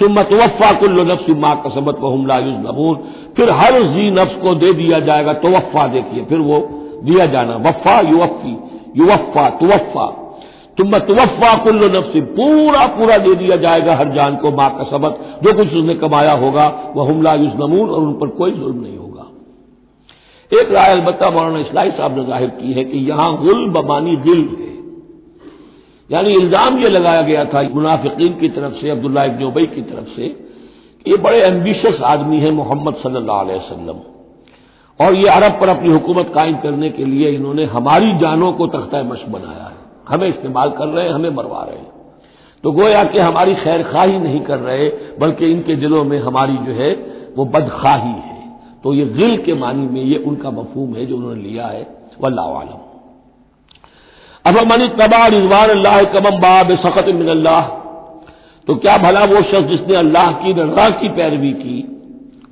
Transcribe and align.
सुमत 0.00 0.32
वफ़ा 0.34 0.70
कुल्लो 0.80 1.02
नफ्स 1.04 1.28
माँ 1.38 1.54
कसबत 1.66 1.98
व 2.00 2.12
हमला 2.12 2.38
नमून 2.40 2.94
फिर 3.36 3.50
हर 3.54 3.82
जी 3.88 4.10
नफ्स 4.12 4.36
को 4.42 4.54
दे 4.56 4.72
दिया 4.74 4.98
जाएगा 5.02 5.32
तोवफ़ा 5.42 5.86
देखिए, 5.88 6.24
फिर 6.24 6.38
वो 6.40 6.58
दिया 7.04 7.26
जाना 7.26 7.56
वफ़ा 7.66 8.00
युवफ़ी 8.08 8.56
युवफ़ा 8.96 9.48
तुवफ़ा 9.60 10.06
तुम 10.78 10.98
तुवफ़ा 11.00 11.52
कुल्लो 11.64 11.88
नफ्स 11.90 12.12
पूरा 12.36 12.84
पूरा 12.96 13.16
दे 13.18 13.34
दिया 13.36 13.56
जाएगा 13.58 13.94
हर 13.96 14.12
जान 14.14 14.36
को 14.36 14.50
माँ 14.52 14.68
कसबत। 14.76 15.18
जो 15.44 15.52
कुछ 15.56 15.74
उसने 15.74 15.94
कमाया 15.96 16.32
होगा 16.42 16.66
वह 16.96 17.08
हमला 17.08 17.34
नमून 17.34 17.88
और 17.88 18.00
उन 18.00 18.12
पर 18.20 18.28
कोई 18.38 18.50
जुल्म 18.52 18.80
नहीं 18.80 18.96
होगा। 18.96 19.26
एक 20.52 20.72
राय 20.72 20.90
अलबत्ता 20.92 21.30
मौलाना 21.30 21.58
इसलाई 21.58 21.90
साहब 21.92 22.16
ने 22.18 22.24
ज़ाहिर 22.24 22.48
की 22.52 22.72
है 22.72 22.84
कि 22.84 22.98
यहाँ 23.08 23.30
गुल 23.38 23.68
बमानी 23.72 24.16
दिल 24.24 24.40
है। 24.52 24.69
यानी 26.10 26.30
इल्ज़ाम 26.30 26.78
यह 26.78 26.88
लगाया 26.88 27.20
गया 27.22 27.44
था 27.44 27.62
मुनाफिकीन 27.62 28.32
की 28.34 28.48
तरफ़ 28.48 28.74
से 28.74 28.90
अब्दुल्ला 28.90 29.24
इब्न 29.24 29.44
उबई 29.44 29.66
की 29.66 29.82
तरफ़ 29.82 30.08
से 30.08 30.24
ये 31.06 31.16
बड़े 31.16 31.42
एम्बिशियस 31.42 32.00
आदमी 32.00 32.38
है 32.38 32.50
मोहम्मद 32.50 32.94
सल्लल्लाहु 32.94 33.40
अलैहि 33.40 33.58
वसल्लम। 33.58 34.00
और 35.00 35.14
ये 35.14 35.28
अरब 35.28 35.60
पर 35.60 35.68
अपनी 35.68 35.88
हुकूमत 35.88 36.32
कायम 36.34 36.56
करने 36.56 36.90
के 36.90 37.04
लिए 37.04 37.30
इन्होंने 37.30 37.64
हमारी 37.64 38.18
जानों 38.18 38.52
को 38.52 38.66
तख्ता 38.66 39.02
मश 39.02 39.22
बनाया 39.28 39.64
है। 39.64 39.76
हमें 40.08 40.28
इस्तेमाल 40.28 40.70
कर 40.70 40.86
रहे 40.86 41.06
हैं, 41.06 41.14
हमें 41.14 41.30
मरवा 41.30 41.62
रहे 41.62 41.78
हैं। 41.78 41.92
तो 42.64 42.72
गोया 42.72 43.04
कि 43.04 43.18
हमारी 43.18 43.54
खैर 43.54 43.82
खाही 43.82 44.18
नहीं 44.18 44.40
कर 44.40 44.58
रहे, 44.58 44.88
बल्कि 45.20 45.46
इनके 45.46 45.76
दिलों 45.76 46.04
में 46.04 46.18
हमारी 46.18 46.56
जो 46.56 46.72
है, 46.72 46.92
वो 47.36 47.44
बदखाही 47.44 48.08
है। 48.08 48.58
तो 48.84 48.94
ये 48.94 49.04
गिल 49.04 49.36
के 49.36 49.54
मानी 49.54 49.86
में 49.86 50.02
ये 50.02 50.18
उनका 50.18 50.50
मफहूम 50.50 50.94
है 50.94 51.06
जो 51.06 51.16
उन्होंने 51.16 51.42
लिया 51.42 51.66
है 51.66 51.86
वल्लाम 52.20 52.89
अब 54.44 54.56
मनी 54.66 54.86
तबा 54.98 55.26
रिजवान 55.28 55.68
अल्लाह 55.70 56.02
कमम 56.12 56.38
बाब 56.40 56.74
सखत 56.78 57.06
मिनल्लाह। 57.14 57.60
तो 58.66 58.74
क्या 58.76 58.96
भला 58.98 59.24
वो 59.26 59.42
शख्स 59.44 59.66
जिसने 59.68 59.96
अल्लाह 59.96 60.30
की 60.34 60.52
रजा 60.52 60.88
की 61.00 61.08
पैरवी 61.16 61.52
की, 61.54 61.78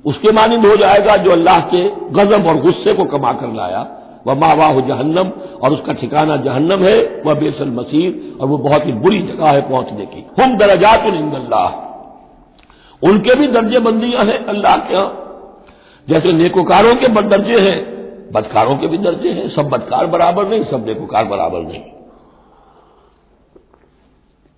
उसके 0.05 0.31
मानंद 0.31 0.65
हो 0.65 0.75
जाएगा 0.77 1.15
जो 1.17 1.31
अल्लाह 1.31 1.59
के 1.71 1.83
गजब 2.13 2.47
और 2.47 2.61
गुस्से 2.61 2.93
को 2.93 3.03
कमा 3.07 3.31
कर 3.33 3.53
लाया। 3.53 3.81
वह 4.27 4.35
माँ 4.35 4.53
वाह 4.55 4.79
जहन्नम 4.81 5.29
और 5.59 5.73
उसका 5.73 5.93
ठिकाना 5.93 6.35
जहन्नम 6.37 6.83
है, 6.83 6.97
वह 7.25 7.33
बेसल 7.35 7.69
मसीर 7.71 8.37
और 8.41 8.47
वह 8.47 8.57
बहुत 8.59 8.85
ही 8.85 8.91
बुरी 9.03 9.21
जगह 9.23 9.47
है 9.47 9.61
पहुँचने 9.69 10.05
की। 10.05 10.25
हम 10.39 10.57
दरजात 10.57 11.05
अल्लाह 11.05 11.69
उनके 13.01 13.35
भी 13.35 13.47
दर्जे 13.49 13.79
बंदियाँ 13.81 14.23
हैं 14.25 14.39
अल्लाह 14.47 14.75
के 14.77 14.93
यहाँ। 14.93 15.09
जैसे 16.07 16.31
नेकोकारों 16.33 16.93
के 16.95 17.07
दर्जे 17.27 17.59
हैं 17.61 17.77
बदकारों 18.31 18.75
के 18.75 18.87
भी 18.87 18.97
दर्जे 18.97 19.31
हैं। 19.31 19.47
सब 19.49 19.69
बदकार 19.69 20.07
बराबर 20.07 20.47
नहीं, 20.47 20.63
सब 20.63 20.85
नेकोकार 20.87 21.25
बराबर 21.25 21.61
नहीं। 21.61 21.81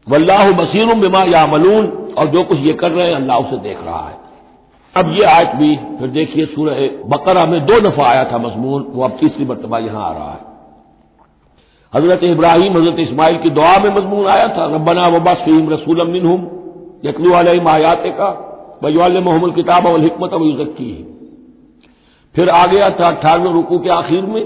वल्लाह 0.08 0.52
बसीर 0.52 0.94
बिमा 0.96 1.24
या 1.24 1.46
मलून 1.48 1.88
और 2.18 2.28
जो 2.28 2.44
कुछ 2.44 2.60
ये 2.60 2.74
कर 2.74 2.92
रहे 2.92 3.08
हैं, 3.08 3.16
अल्लाह 3.16 3.38
उसे 3.38 3.58
देख 3.60 3.84
रहा 3.84 4.08
है। 4.08 4.20
अब 4.96 5.12
ये 5.12 5.26
आयत 5.26 5.56
भी, 5.56 5.76
फिर 6.00 6.08
देखिए 6.10 6.46
सूरह 6.46 6.88
बकरा 7.08 7.46
में 7.46 7.60
दो 7.66 7.80
दफ़ा 7.80 8.06
आया 8.06 8.24
था 8.32 8.38
मजमून, 8.38 8.82
वो 8.90 9.04
अब 9.04 9.18
तीसरी 9.20 9.46
मरतबा 9.46 9.80
यहाँ 9.80 10.04
आ 10.06 10.12
रहा 10.14 10.32
है। 10.32 10.50
हज़रत 11.94 12.24
इब्राहिम, 12.24 12.74
हज़रत 12.74 13.00
इस्माइल 13.00 13.38
की 13.38 13.50
दुआ 13.50 13.78
में 13.78 13.90
मजमून 13.96 14.28
आया 14.28 14.48
था 14.48 14.66
रबना 14.76 15.08
वबा 15.08 15.34
सहीम 15.34 15.70
रसूल 15.70 16.08
मिनहुम 16.08 16.48
यकलू 17.06 17.34
आयात 17.34 18.04
का 18.18 18.30
वजवाल 18.84 19.18
मोहम्मद 19.20 19.56
किताब 19.56 19.88
अवल 19.88 20.10
हमत 20.10 20.34
अवल 20.34 20.54
जक्की 20.56 20.92
फिर 22.36 22.50
आ 22.50 22.66
गया 22.66 22.90
था 22.90 23.08
अट्ठारहवें 23.08 23.54
रुकू 23.54 23.78
के 23.80 23.90
आखिर 23.90 24.26
में। 24.26 24.46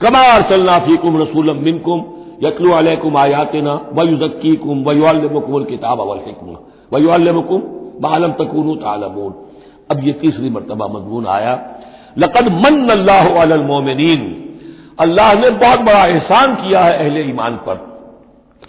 कमा 0.00 0.22
अरसलना 0.30 0.78
फीकुम 0.78 1.20
रसूलम 1.22 1.62
मिनकुम 1.64 2.04
यकलू 2.42 2.70
अलैकुम 2.72 3.16
आयातना 3.16 3.74
वयुजक्की 3.92 4.54
कुम 4.56 4.82
वयुअल्लमुकुम 4.84 5.64
किताब 5.64 6.00
अवल 6.00 6.20
हिकम 6.26 6.56
वयुअल्लमुकुम 6.92 7.60
बालम 8.00 8.32
तकून 8.32 8.74
तालमून। 8.76 9.32
अब 9.90 10.04
ये 10.04 10.12
तीसरी 10.12 10.50
मरतबा 10.50 10.86
मजमून 10.88 11.26
आया। 11.28 11.54
लकद 12.18 12.48
मन 12.56 12.88
अल्लाह 12.90 13.56
मोमिन 13.62 14.22
अल्लाह 15.00 15.32
ने 15.34 15.50
बहुत 15.52 15.80
बड़ा 15.80 16.04
एहसान 16.06 16.54
किया 16.56 16.80
है 16.80 16.98
अहले 16.98 17.22
ईमान 17.24 17.56
पर। 17.66 17.76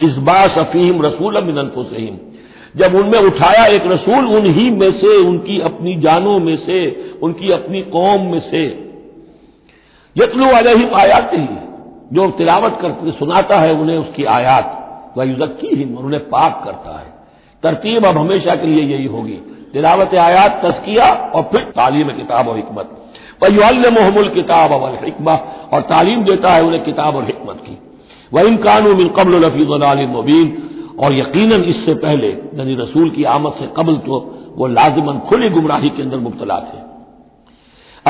इस 0.02 0.16
बास 0.28 0.58
अफीम 0.58 1.02
रसूल 1.02 1.44
मिनफुसहीम 1.44 2.16
जब 2.76 2.96
उनमें 2.96 3.20
उठाया 3.20 3.66
एक 3.66 3.84
रसूल, 3.86 4.26
उन्हीं 4.26 4.72
में 4.72 4.92
से, 4.92 5.18
उनकी 5.18 5.60
अपनी 5.60 5.96
जानों 5.96 6.40
में 6.40 6.58
से, 6.58 7.10
उनकी 7.24 7.52
अपनी 7.52 7.82
कौम 7.82 8.22
में 8.22 8.40
से। 8.40 8.66
यतलू 10.18 10.46
अलहिम 10.46 10.96
आयात 10.96 11.32
ही 11.34 11.48
जो 12.14 12.32
तिलावत 12.32 12.78
करते, 12.82 13.12
सुनाता 13.12 13.58
है 13.58 13.74
उन्हें 13.74 13.98
उसकी 13.98 14.24
आयात। 14.24 14.82
वह 15.18 15.24
युजक्की 15.24 15.68
ही 15.68 15.96
उन्हें 15.96 16.22
पाक 16.22 16.62
करता 16.66 17.00
है। 17.00 17.14
तरतीब 17.64 18.06
अब 18.06 18.18
हमेशा 18.18 18.56
के 18.56 18.68
लिए 18.68 18.86
यही 18.86 19.06
होगी। 19.06 19.40
तिलावत 19.74 20.16
आयात 20.16 20.62
तस्किया 20.66 21.32
और 21.36 21.42
फिर 21.42 21.62
तालीम 21.62 22.08
किताब 22.08 22.48
और 22.48 22.60
हमत 22.60 23.02
वह 23.44 23.90
मोहमुल 23.90 24.30
किताब 24.30 24.72
अवल 24.72 25.34
और 25.74 25.82
तालीम 25.82 26.24
देता 26.24 26.50
है 26.50 26.64
उन्हें 26.64 26.84
किताब 26.84 27.16
और 27.16 27.24
हमत 27.24 27.56
की। 27.56 27.78
वह 28.34 28.42
इनकान 28.42 28.84
मिन 28.84 29.08
कबल 29.08 29.46
लफीज 29.46 29.68
मुबीन 30.10 30.72
और 31.00 31.14
यकीनन 31.14 31.64
इससे 31.64 31.94
पहले, 31.94 32.28
यानी 32.28 32.76
रसूल 32.76 33.10
की 33.10 33.24
आमद 33.24 33.54
से 33.54 33.68
कबल 33.78 33.96
तो 33.96 34.20
वो 34.58 34.68
लाजमन 34.68 35.20
खुली 35.20 35.50
गुमराही 35.50 35.90
के 35.90 36.02
अंदर 36.02 36.18
मुबतला 36.18 36.60
थे। 36.60 36.84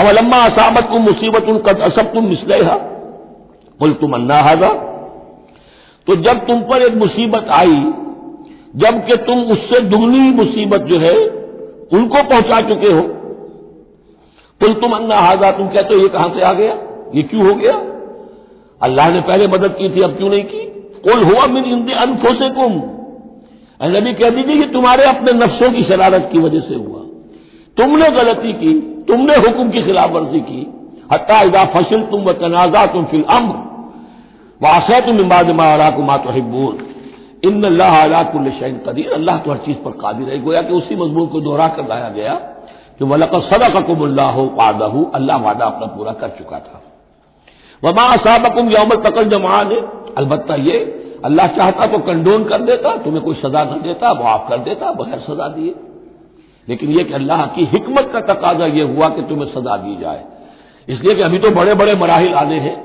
अवलम्मा 0.02 0.38
असामत 0.38 0.90
को 0.92 1.00
मुसीबत 1.00 1.50
उन 1.50 1.58
कद 1.58 1.80
असब 1.80 2.14
तुम 2.14 2.28
मिसलेहा। 2.28 2.76
कुल 3.80 3.92
तुम 3.92 4.14
अन्ना 4.14 4.36
हाजा। 4.36 4.70
तो 6.08 6.16
जब 6.16 6.46
तुम 6.48 6.62
पर 6.62 6.82
एक 6.82 6.96
मुसीबत 6.96 7.48
आई, 7.50 7.76
जबकि 8.76 9.16
तुम 9.16 9.42
उससे 9.42 9.80
दुगनी 9.80 10.20
मुसीबत 10.20 10.82
जो 10.82 11.00
है, 11.00 11.16
उनको 11.94 12.24
पहुँचा 12.24 12.60
चुके 12.70 12.92
हो। 12.92 13.02
कुल 14.62 14.74
तुम 14.74 14.92
अन्ना 14.92 15.16
हाजा, 15.16 15.52
तुम 15.52 15.68
कहते 15.68 15.96
हो, 15.96 16.02
ये 16.02 16.08
कहाँ 16.08 16.30
से 16.30 16.42
आ 16.42 16.54
गया? 16.54 16.74
ये 17.16 17.24
क्यों 17.24 17.48
हो 17.48 17.56
गया? 17.56 17.74
अल्लाह 18.82 19.10
ने 19.10 19.22
पहले 19.22 19.48
मदद 19.48 19.76
की 19.80 19.90
थी, 19.90 20.02
अब 20.02 20.18
क्यों 20.18 20.30
नहीं 20.30 20.44
की? 20.44 20.75
कुल 21.06 21.24
हुआ 21.24 21.46
मिन 21.48 21.66
इंद 21.68 21.92
अनफो 22.00 22.34
से 22.36 22.50
कुम 22.52 22.74
नबी 23.80 24.14
कह 24.14 24.30
दीजिए 24.30 24.56
कि 24.58 24.68
तुम्हारे 24.74 25.04
अपने 25.06 25.32
नफ्सों 25.36 25.72
की 25.72 25.82
शरारत 25.84 26.30
की 26.32 26.40
वजह 26.40 26.60
से 26.60 26.76
हुआ। 26.76 27.02
तुमने 27.78 28.10
गलती 28.10 28.54
की, 28.54 28.74
तुमने 29.08 29.36
हुक्म 29.38 29.70
की 29.70 29.82
खिलाफ 29.84 30.12
वर्जी 30.12 30.40
की। 30.40 30.62
हत्या 31.12 31.42
इदा 31.42 31.64
फसिल 31.74 32.02
तुम 32.02 32.24
व 32.24 32.32
तनाजा 32.34 32.86
तुम 32.86 33.06
फिल 33.06 33.24
अम्र। 33.30 33.56
वासे 34.62 35.00
तुम 35.02 35.20
इमाद 35.20 35.52
मारा 35.52 35.90
कुमा 35.90 36.18
तो 36.18 36.32
हिब्बून 36.32 36.78
इन 37.44 37.64
अल्लाहकुल 37.64 38.50
शैन 38.52 38.78
कदीर। 38.88 39.12
अल्लाह 39.14 39.38
तो 39.38 39.52
हर 39.52 39.58
चीज़ 39.58 39.78
पर 39.78 39.92
कादिर 40.02 40.30
है। 40.30 40.42
गोया 40.42 40.62
कि 40.62 40.74
उसी 40.74 40.96
मजमून 40.96 41.28
को 41.28 41.42
दोहरा 41.42 41.68
कर 41.68 41.88
लाया 41.88 42.10
गया 42.10 42.34
कि 43.00 43.06
वलक 43.06 43.36
सदक 43.46 43.86
कुमल्लाह 43.88 44.42
वादहू 44.56 45.04
अल्लाह 45.16 45.38
वादा 45.38 45.66
अपना 45.66 45.88
पूरा 45.88 46.12
कर 46.14 46.30
चुका 46.38 46.60
था। 46.60 46.82
वमा 47.86 48.04
असाबकुम 48.14 48.70
यौम 48.70 48.90
तकल 49.02 49.30
जमान 49.30 49.72
अलबत् 50.18 50.52
ये, 50.60 50.78
अल्लाह 51.26 51.48
चाहता 51.48 51.86
तो 51.86 51.98
कंडोन 51.98 52.44
कर 52.44 52.62
देता, 52.62 52.96
तुम्हें 52.98 53.24
कोई 53.24 53.36
सजा 53.36 53.64
न 53.64 53.82
देता 53.84 54.14
मुआफ 54.14 54.50
कर 54.50 54.58
देता, 54.60 54.92
बगैर 54.92 55.20
सजा 55.20 55.48
दिए। 55.48 55.74
लेकिन 56.68 56.90
यह 56.90 57.04
कि 57.04 57.14
अल्लाह 57.14 57.46
की 57.46 57.66
हिकमत 57.66 58.10
का 58.14 58.20
तकाजा 58.24 58.66
यह 58.66 58.96
हुआ 58.96 59.10
कि 59.10 59.22
तुम्हें 59.22 59.48
सजा 59.48 59.76
दी 59.78 59.96
जाए। 59.96 60.24
इसलिए 60.88 61.16
कि 61.16 61.22
अभी 61.22 61.40
तो 61.40 61.50
बड़े 61.50 61.74
बड़े 61.74 61.96
मराहल 61.96 62.34
आने 62.34 62.60
हैं। 62.60 62.76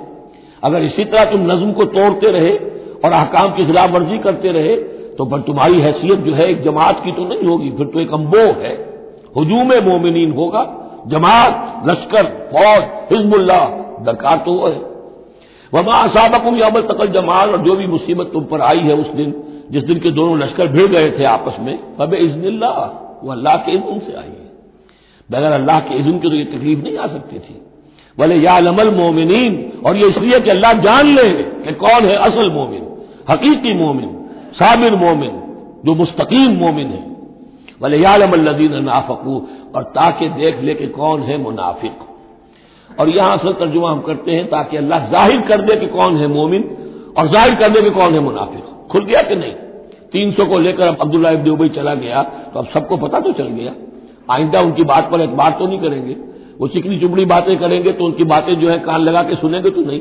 अगर 0.63 0.83
इसी 0.83 1.05
तरह 1.05 1.25
तुम 1.25 1.41
नज्म 1.53 1.73
को 1.73 1.85
तोड़ते 1.85 2.31
रहे 2.31 2.57
और 3.05 3.13
अहकाम 3.13 3.53
की 3.53 3.67
खिलाफ 3.67 3.91
वर्जी 3.91 4.19
करते 4.19 4.53
रहे 4.53 4.77
तो 5.17 5.25
पर 5.25 5.41
तुम्हारी 5.41 5.81
हैसियत 5.81 6.19
जो 6.19 6.35
है, 6.35 6.45
एक 6.45 6.63
जमात 6.63 7.01
की 7.05 7.13
तो 7.13 7.25
नहीं 7.25 7.49
होगी, 7.49 7.71
फिर 7.71 7.87
तो 7.87 8.01
एक 8.01 8.13
अम्बो 8.15 8.45
है। 8.61 8.75
हजूम 9.39 9.73
मोमिन 9.89 10.33
होगा। 10.33 10.63
जमात, 11.07 11.83
लश्कर, 11.87 12.27
फौज 12.53 12.83
हिजबुल्ला 13.13 13.59
दरकार 14.01 14.37
तो 14.37 14.53
वो 14.53 14.69
है। 14.69 14.90
वमा 15.73 15.97
असाबकुम 15.99 16.57
यामल 16.57 16.83
तकल 16.85 17.13
जमाल, 17.13 17.51
और 17.51 17.59
जो 17.59 17.75
भी 17.77 17.87
मुसीबत 17.87 18.31
तुम 18.33 18.45
पर 18.45 18.61
आई 18.63 18.81
है 18.81 18.95
उस 18.95 19.11
दिन, 19.13 19.35
जिस 19.71 19.85
दिन 19.85 19.99
के 19.99 20.11
दोनों 20.11 20.39
लश्कर 20.39 20.67
भिड़ 20.69 20.87
गए 20.87 21.11
थे 21.19 21.25
आपस 21.27 21.57
में 21.61 21.79
फब 21.99 22.15
इज्निल्ला 22.17 22.71
वो 23.23 23.31
अल्लाह 23.33 23.57
के 23.57 23.73
इज्न 23.73 23.99
से 23.99 24.13
आई 24.15 24.25
है। 24.25 24.49
बगैर 25.29 25.53
अल्लाह 25.53 25.79
के 25.81 25.95
इज्न 25.95 26.19
की 26.19 26.29
तो 26.29 26.35
ये 26.35 26.45
तकलीफ़ 26.47 26.81
नहीं 26.81 26.97
आ 26.99 27.07
सकती 27.07 27.39
थी। 27.39 27.55
बोले 28.19 28.37
या 28.37 28.59
लमल 28.59 28.91
मोमिन 28.95 29.31
और 29.87 29.97
ये 29.97 30.09
इसलिए 30.09 30.41
कि 30.41 30.51
अल्लाह 30.51 30.73
जान 30.83 31.07
ले 31.07 31.29
कि 31.65 31.73
कौन 31.75 32.05
है 32.05 32.17
असल 32.21 32.51
मोमिन, 32.51 32.83
हकीकी 33.31 33.75
मोमिन, 33.75 34.11
साबिर 34.55 34.95
मोमिन, 34.97 35.33
जो 35.85 35.95
मुस्तकीम 35.95 36.57
मोमिन 36.57 36.89
है। 36.89 37.03
बोले 37.81 37.99
या 37.99 38.17
लमल्लदीन 38.17 38.83
नाफकू, 38.85 39.35
और 39.75 39.83
ताकि 39.95 40.29
देख 40.31 40.61
ले 40.63 40.75
कि 40.75 40.87
कौन 40.93 41.23
है 41.23 41.39
मुनाफिक। 41.39 41.99
और 42.99 43.09
यहाँ 43.09 43.37
असल 43.37 43.53
तर्जुमा 43.55 43.91
हम 43.91 44.01
करते 44.03 44.33
हैं 44.33 44.47
ताकि 44.49 44.77
अल्लाह 44.77 45.11
ज़ाहिर 45.11 45.41
कर 45.49 45.61
दे 45.63 45.77
कि 45.77 45.87
कौन 45.89 46.17
है 46.17 46.27
मोमिन 46.29 46.63
और 47.19 47.29
ज़ाहिर 47.29 47.55
कर 47.55 47.69
दे 47.71 47.83
कि 47.83 47.91
कौन 47.91 48.15
है 48.15 48.21
मुनाफिक। 48.21 48.65
खुल 48.93 49.05
गया 49.05 49.23
कि 49.23 49.37
नहीं? 49.37 49.53
तीन 50.13 50.31
सौ 50.33 50.45
को 50.47 50.59
लेकर 50.59 50.87
अब 50.87 50.97
अब्दुल्ला 51.01 51.31
उबई 51.53 51.69
चला 51.71 51.95
गया 51.97 52.23
तो 52.55 52.59
अब 52.59 52.67
सबको 52.69 52.97
पता 52.99 53.21
तो 53.21 53.33
चल 53.33 53.49
गया। 53.51 53.73
आइंदा 54.29 54.61
उनकी 54.61 54.85
बात 54.85 55.11
पर 55.11 55.21
एतबार 55.21 55.57
तो 55.59 55.67
नहीं 55.67 55.81
करेंगे। 55.81 56.17
वो 56.61 56.69
चिकनी 56.69 56.99
चुपड़ी 57.01 57.25
बातें 57.27 57.57
करेंगे 57.59 57.93
तो 57.93 58.05
उनकी 58.05 58.25
बातें 58.27 58.55
जो 58.55 58.69
है 58.69 58.79
कान 58.81 59.01
लगा 59.01 59.23
के 59.23 59.35
सुनेंगे 59.37 59.71
तो 59.71 59.81
नहीं। 59.83 60.01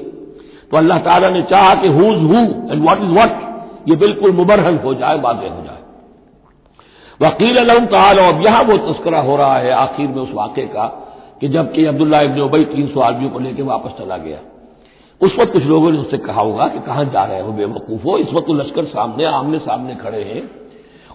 तो 0.72 0.78
अल्लाह 0.78 0.98
ताला 1.00 1.30
ने 1.30 1.42
चाहा 1.50 1.74
कि 1.76 1.88
who's 1.90 2.18
who 2.24 2.40
and 2.72 2.82
what 2.84 3.04
is 3.04 3.12
what 3.12 3.90
ये 3.90 3.96
बिल्कुल 3.98 4.32
मुबरहन 4.34 4.78
हो 4.78 4.94
जाए 4.94 5.20
वाजे 5.20 5.48
हो 5.48 5.62
जाए। 5.64 5.78
वकील 7.20 7.58
अलहम 7.58 7.86
ताल, 7.86 8.18
अब 8.20 8.44
यहाँ 8.46 8.64
वो 8.64 8.78
तस्करा 8.84 9.20
हो 9.22 9.36
रहा 9.36 9.58
है 9.58 9.72
आखिर 9.74 10.08
में 10.08 10.22
उस 10.22 10.34
वाक़े 10.34 10.66
का। 10.66 10.86
कि 11.42 11.48
जबकि 11.48 11.86
अब्दुल्ला 11.86 12.22
इबन 12.22 12.40
उबई 12.42 12.64
तीन 12.66 12.88
सौ 12.88 13.00
आदमियों 13.00 13.32
को 13.32 13.40
लेकर 13.40 13.64
वापस 13.64 13.92
चला 14.00 14.18
गया। 14.18 14.38
उस 15.22 15.36
वक्त 15.40 15.52
कुछ 15.54 15.64
लोगों 15.64 15.92
ने 15.92 15.98
उससे 15.98 16.18
कहा 16.18 16.42
होगा 16.42 16.68
कि 16.68 16.80
कहाँ 16.80 17.06
जा 17.06 17.24
रहे 17.24 17.42
हो, 17.42 17.52
बेवकूफ़ 17.52 18.04
हो। 18.04 18.18
इस 18.18 18.34
वक्त 18.34 18.48
तो 18.48 18.54
लश्कर 18.54 18.86
सामने 18.86 19.26
आमने 19.26 19.60
सामने 19.60 19.96
खड़े 19.96 20.24
हैं। 20.24 20.50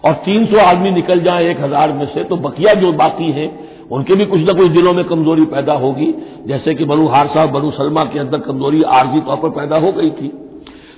और 0.03 0.13
तीन 0.13 0.45
सौ 0.45 0.59
आदमी 0.59 0.91
निकल 0.91 1.19
जाए 1.19 1.49
एक 1.49 1.61
हज़ार 1.61 1.93
में 1.93 2.05
से 2.05 2.23
तो 2.23 2.35
बकिया 2.37 2.73
जो 2.73 2.91
बाकी 2.93 3.31
हैं, 3.31 3.49
उनके 3.91 4.15
भी 4.15 4.25
कुछ 4.25 4.41
न 4.41 4.53
कुछ 4.53 4.67
दिलों 4.67 4.93
में 4.93 5.03
कमज़ोरी 5.05 5.45
पैदा 5.45 5.73
होगी। 5.73 6.13
जैसे 6.47 6.73
कि 6.73 6.85
बनु 6.85 7.07
हारसा 7.07 7.45
बनु 7.45 7.71
सलमा 7.71 8.03
के 8.03 8.19
अंदर 8.19 8.39
कमज़ोरी 8.39 8.81
आर्जी 8.81 9.19
तौर 9.19 9.37
पर 9.37 9.49
पैदा 9.49 9.79
हो 9.79 9.91
गई 9.91 10.09
थी। 10.11 10.27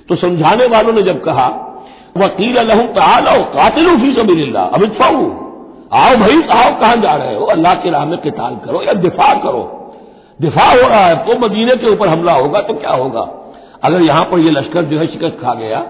तो 0.08 0.16
समझाने 0.16 0.66
वालों 0.66 0.92
ने 0.92 1.02
जब 1.02 1.22
कहा, 1.24 1.46
वकील 2.16 2.56
अलहू 2.56 2.82
तालो 2.92 3.42
कातिल 3.44 3.96
फ़ी 3.96 4.12
सबील्ला 4.12 4.62
अब 4.62 4.82
इतफाऊ। 4.82 5.47
आओ 5.90 6.16
भाई, 6.16 6.40
आओ, 6.42 6.70
कहाँ 6.80 6.96
जा 6.96 7.14
रहे 7.14 7.34
हो? 7.34 7.44
अल्लाह 7.46 7.74
की 7.74 7.90
राह 7.90 8.04
में 8.04 8.18
किताल 8.20 8.56
करो 8.64 8.82
या 8.82 8.92
दिफा 9.00 9.32
करो। 9.42 9.62
दिफा 10.40 10.64
हो 10.64 10.88
रहा 10.88 11.04
है 11.04 11.14
तो 11.26 11.38
मदीने 11.38 11.76
के 11.76 11.90
ऊपर 11.90 12.08
हमला 12.08 12.32
होगा 12.34 12.60
तो 12.62 12.74
क्या 12.74 12.90
होगा? 12.92 13.20
अगर 13.84 14.02
यहाँ 14.02 14.24
पर 14.24 14.38
यह 14.38 14.52
लश्कर 14.52 14.82
जो 14.84 14.98
है 14.98 15.06
शिकस्त 15.06 15.38
खा 15.42 15.54
गया 15.54 15.80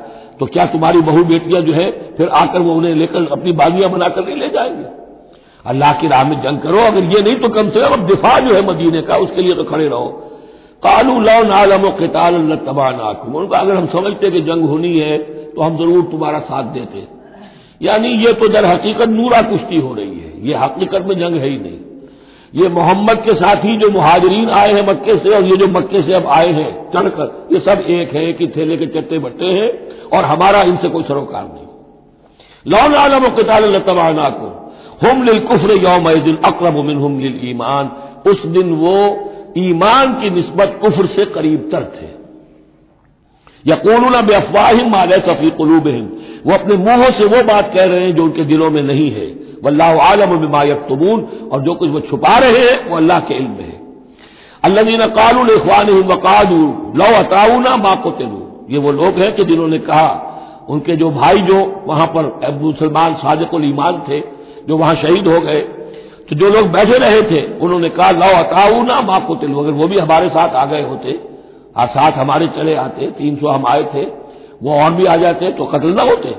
तो 0.40 0.46
क्या 0.46 0.64
तुम्हारी 0.66 1.00
बहु 1.02 1.24
बेटियाँ 1.24 1.62
जो 1.62 1.72
है, 1.72 1.90
फिर 2.16 2.28
आकर 2.36 2.60
वो 2.60 2.74
उन्हें 2.74 2.94
लेकर 2.94 3.26
अपनी 3.32 3.52
बागियाँ 3.54 3.90
बनाकर 3.90 4.24
नहीं 4.24 4.36
ले 4.36 4.48
जाएँगे? 4.48 4.86
अल्लाह 5.64 5.92
की 5.92 6.08
राह 6.08 6.24
में 6.24 6.40
जंग 6.42 6.58
करो, 6.58 6.78
अगर 6.82 7.04
ये 7.06 7.22
नहीं 7.22 7.36
तो 7.36 7.48
कम 7.48 7.70
से 7.70 7.80
कम 7.80 7.92
अब 7.92 8.06
दिफा 8.06 8.38
जो 8.38 8.54
है 8.54 8.62
मदीने 8.66 9.02
का, 9.02 9.16
उसके 9.16 9.42
लिए 9.42 9.54
तो 9.54 9.64
खड़े 9.64 9.88
रहो। 9.88 10.08
कालू 10.82 11.18
लो 11.20 11.42
नालम 11.44 11.88
किताल 11.98 12.34
तबाह 12.66 12.90
नाकुम 12.92 13.34
उनका 13.34 13.58
अगर 13.58 13.76
हम 13.76 13.86
समझते 13.88 14.30
कि 14.30 14.40
जंग 14.42 14.68
होनी 14.68 14.96
है 14.98 15.16
तो 15.52 15.62
हम 15.62 15.76
ज़रूर 15.78 16.02
तुम्हारा 16.10 16.38
साथ 16.46 16.72
देते। 16.72 17.06
यानी 17.82 18.08
ये 18.08 18.32
तो 18.32 18.48
दर 18.48 18.64
हकीकत 18.64 19.08
नूरा 19.08 19.42
कुश्ती 19.42 19.76
हो 19.76 19.94
रही 19.94 20.18
है। 20.20 20.48
ये 20.48 20.54
हकीकत 20.54 21.04
में 21.06 21.18
जंग 21.18 21.36
है 21.36 21.48
ही 21.48 21.56
नहीं। 21.56 21.78
ये 22.54 22.68
मोहम्मद 22.68 23.16
के 23.16 23.32
साथ 23.32 23.56
ही 23.56 23.76
जो 23.76 23.90
मुहाजरीन 23.90 24.50
आए 24.50 24.72
हैं 24.72 24.86
मक्के 24.88 25.12
से 25.12 25.34
और 25.36 25.44
ये 25.44 25.56
जो 25.56 25.66
मक्के 25.66 25.98
से 25.98 26.14
अब 26.14 26.26
आए 26.26 26.52
हैं, 26.52 26.90
चढ़कर, 26.90 27.48
ये 27.52 27.60
सब 27.60 27.80
एक 27.80 28.12
है 28.14 28.32
कि 28.32 28.48
थैले 28.48 28.76
के 28.76 28.86
चट्टे 28.86 29.18
बट्टे 29.18 29.46
हैं 29.46 29.70
और 30.08 30.24
हमारा 30.24 30.62
इनसे 30.62 30.88
कोई 30.88 31.02
सरोकार 31.02 31.44
नहीं। 31.44 31.66
लौन 32.66 32.94
आलम 32.94 33.28
किताल 33.28 33.78
को, 34.30 34.74
हम 35.06 35.22
लिल 35.22 35.38
कुफर 35.38 35.70
यौम 35.72 36.08
दिन 36.12 36.36
अक्रब 36.44 36.84
मिन 36.84 37.00
हम 37.00 37.20
लिल 37.20 37.40
ईमान। 37.44 37.90
उस 38.26 38.46
दिन 38.46 38.72
वो 38.72 38.96
ईमान 39.58 40.12
की 40.14 40.30
नस्बत 40.30 40.78
कुफर 40.82 41.06
से 41.06 41.24
करीब 41.24 41.68
तर 41.72 41.82
थे। 41.96 42.17
यकून 43.64 44.20
बेअफवाहिम 44.26 44.88
माले 44.90 45.16
सफी 45.26 45.50
कलूब 45.58 45.88
हिम 45.88 46.06
वो 46.46 46.52
अपने 46.54 46.76
मुंहों 46.78 47.10
से 47.12 47.24
वो 47.26 47.42
बात 47.44 47.72
कह 47.74 47.84
रहे 47.84 48.00
हैं 48.00 48.14
जो 48.16 48.24
उनके 48.24 48.44
दिलों 48.44 48.70
में 48.70 48.82
नहीं 48.82 49.10
है। 49.10 49.26
वल्लाह 49.64 49.98
आलम 50.02 50.36
बिमायक 50.36 50.86
तबून 50.90 51.24
और 51.52 51.60
जो 51.62 51.74
कुछ 51.74 51.90
वो 51.90 52.00
छुपा 52.00 52.36
रहे 52.38 52.58
हैं, 52.58 52.88
वो 52.90 52.96
अल्लाह 52.96 53.18
के 53.20 53.34
इल्म 53.34 53.56
है। 53.60 53.76
अल्लाह 54.64 55.06
कालूल 55.14 55.50
इखवान 55.52 55.90
वकादू 56.06 56.60
लो 56.96 57.14
अताऊना 57.16 57.76
माँ 57.78 57.96
को 58.02 58.10
तेलू 58.12 58.42
ये 58.70 58.78
वो 58.78 58.92
लोग 58.92 59.18
हैं 59.18 59.34
कि 59.36 59.44
जिन्होंने 59.44 59.78
कहा, 59.80 60.08
उनके 60.68 60.96
जो 60.96 61.10
भाई 61.10 61.36
जो 61.42 61.58
वहाँ 61.86 62.06
पर 62.08 62.58
मुसलमान 62.60 63.14
साजकुल 63.16 63.64
ईमान 63.64 64.02
थे, 64.08 64.20
जो 64.68 64.76
वहाँ 64.76 64.94
शहीद 64.96 65.28
हो 65.28 65.40
गए 65.40 65.60
तो 66.28 66.36
जो 66.36 66.48
लोग 66.50 66.66
बैठे 66.72 66.98
रहे 66.98 67.22
थे, 67.22 67.40
उन्होंने 67.58 67.88
कहा, 67.90 68.10
लो 68.12 68.26
अताऊना 68.36 69.00
माँ 69.02 69.20
को 69.26 69.34
तेलू 69.34 69.60
अगर 69.60 69.72
वो 69.72 69.86
भी 69.88 69.98
हमारे 69.98 70.28
साथ 70.30 70.54
आ 70.54 70.64
गए 70.66 70.82
होते 70.82 71.12
और 71.76 71.86
साथ 71.88 72.12
हमारे 72.12 72.46
चले 72.56 72.74
आते, 72.76 73.06
तीन 73.12 73.36
सौ 73.36 73.48
हम 73.48 73.66
आए 73.66 73.82
थे, 73.84 74.04
वो 74.62 74.74
और 74.74 74.92
भी 74.92 75.06
आ 75.06 75.16
जाते 75.16 75.52
तो 75.52 75.64
कत्ल 75.66 75.94
न 75.94 76.08
होते। 76.08 76.34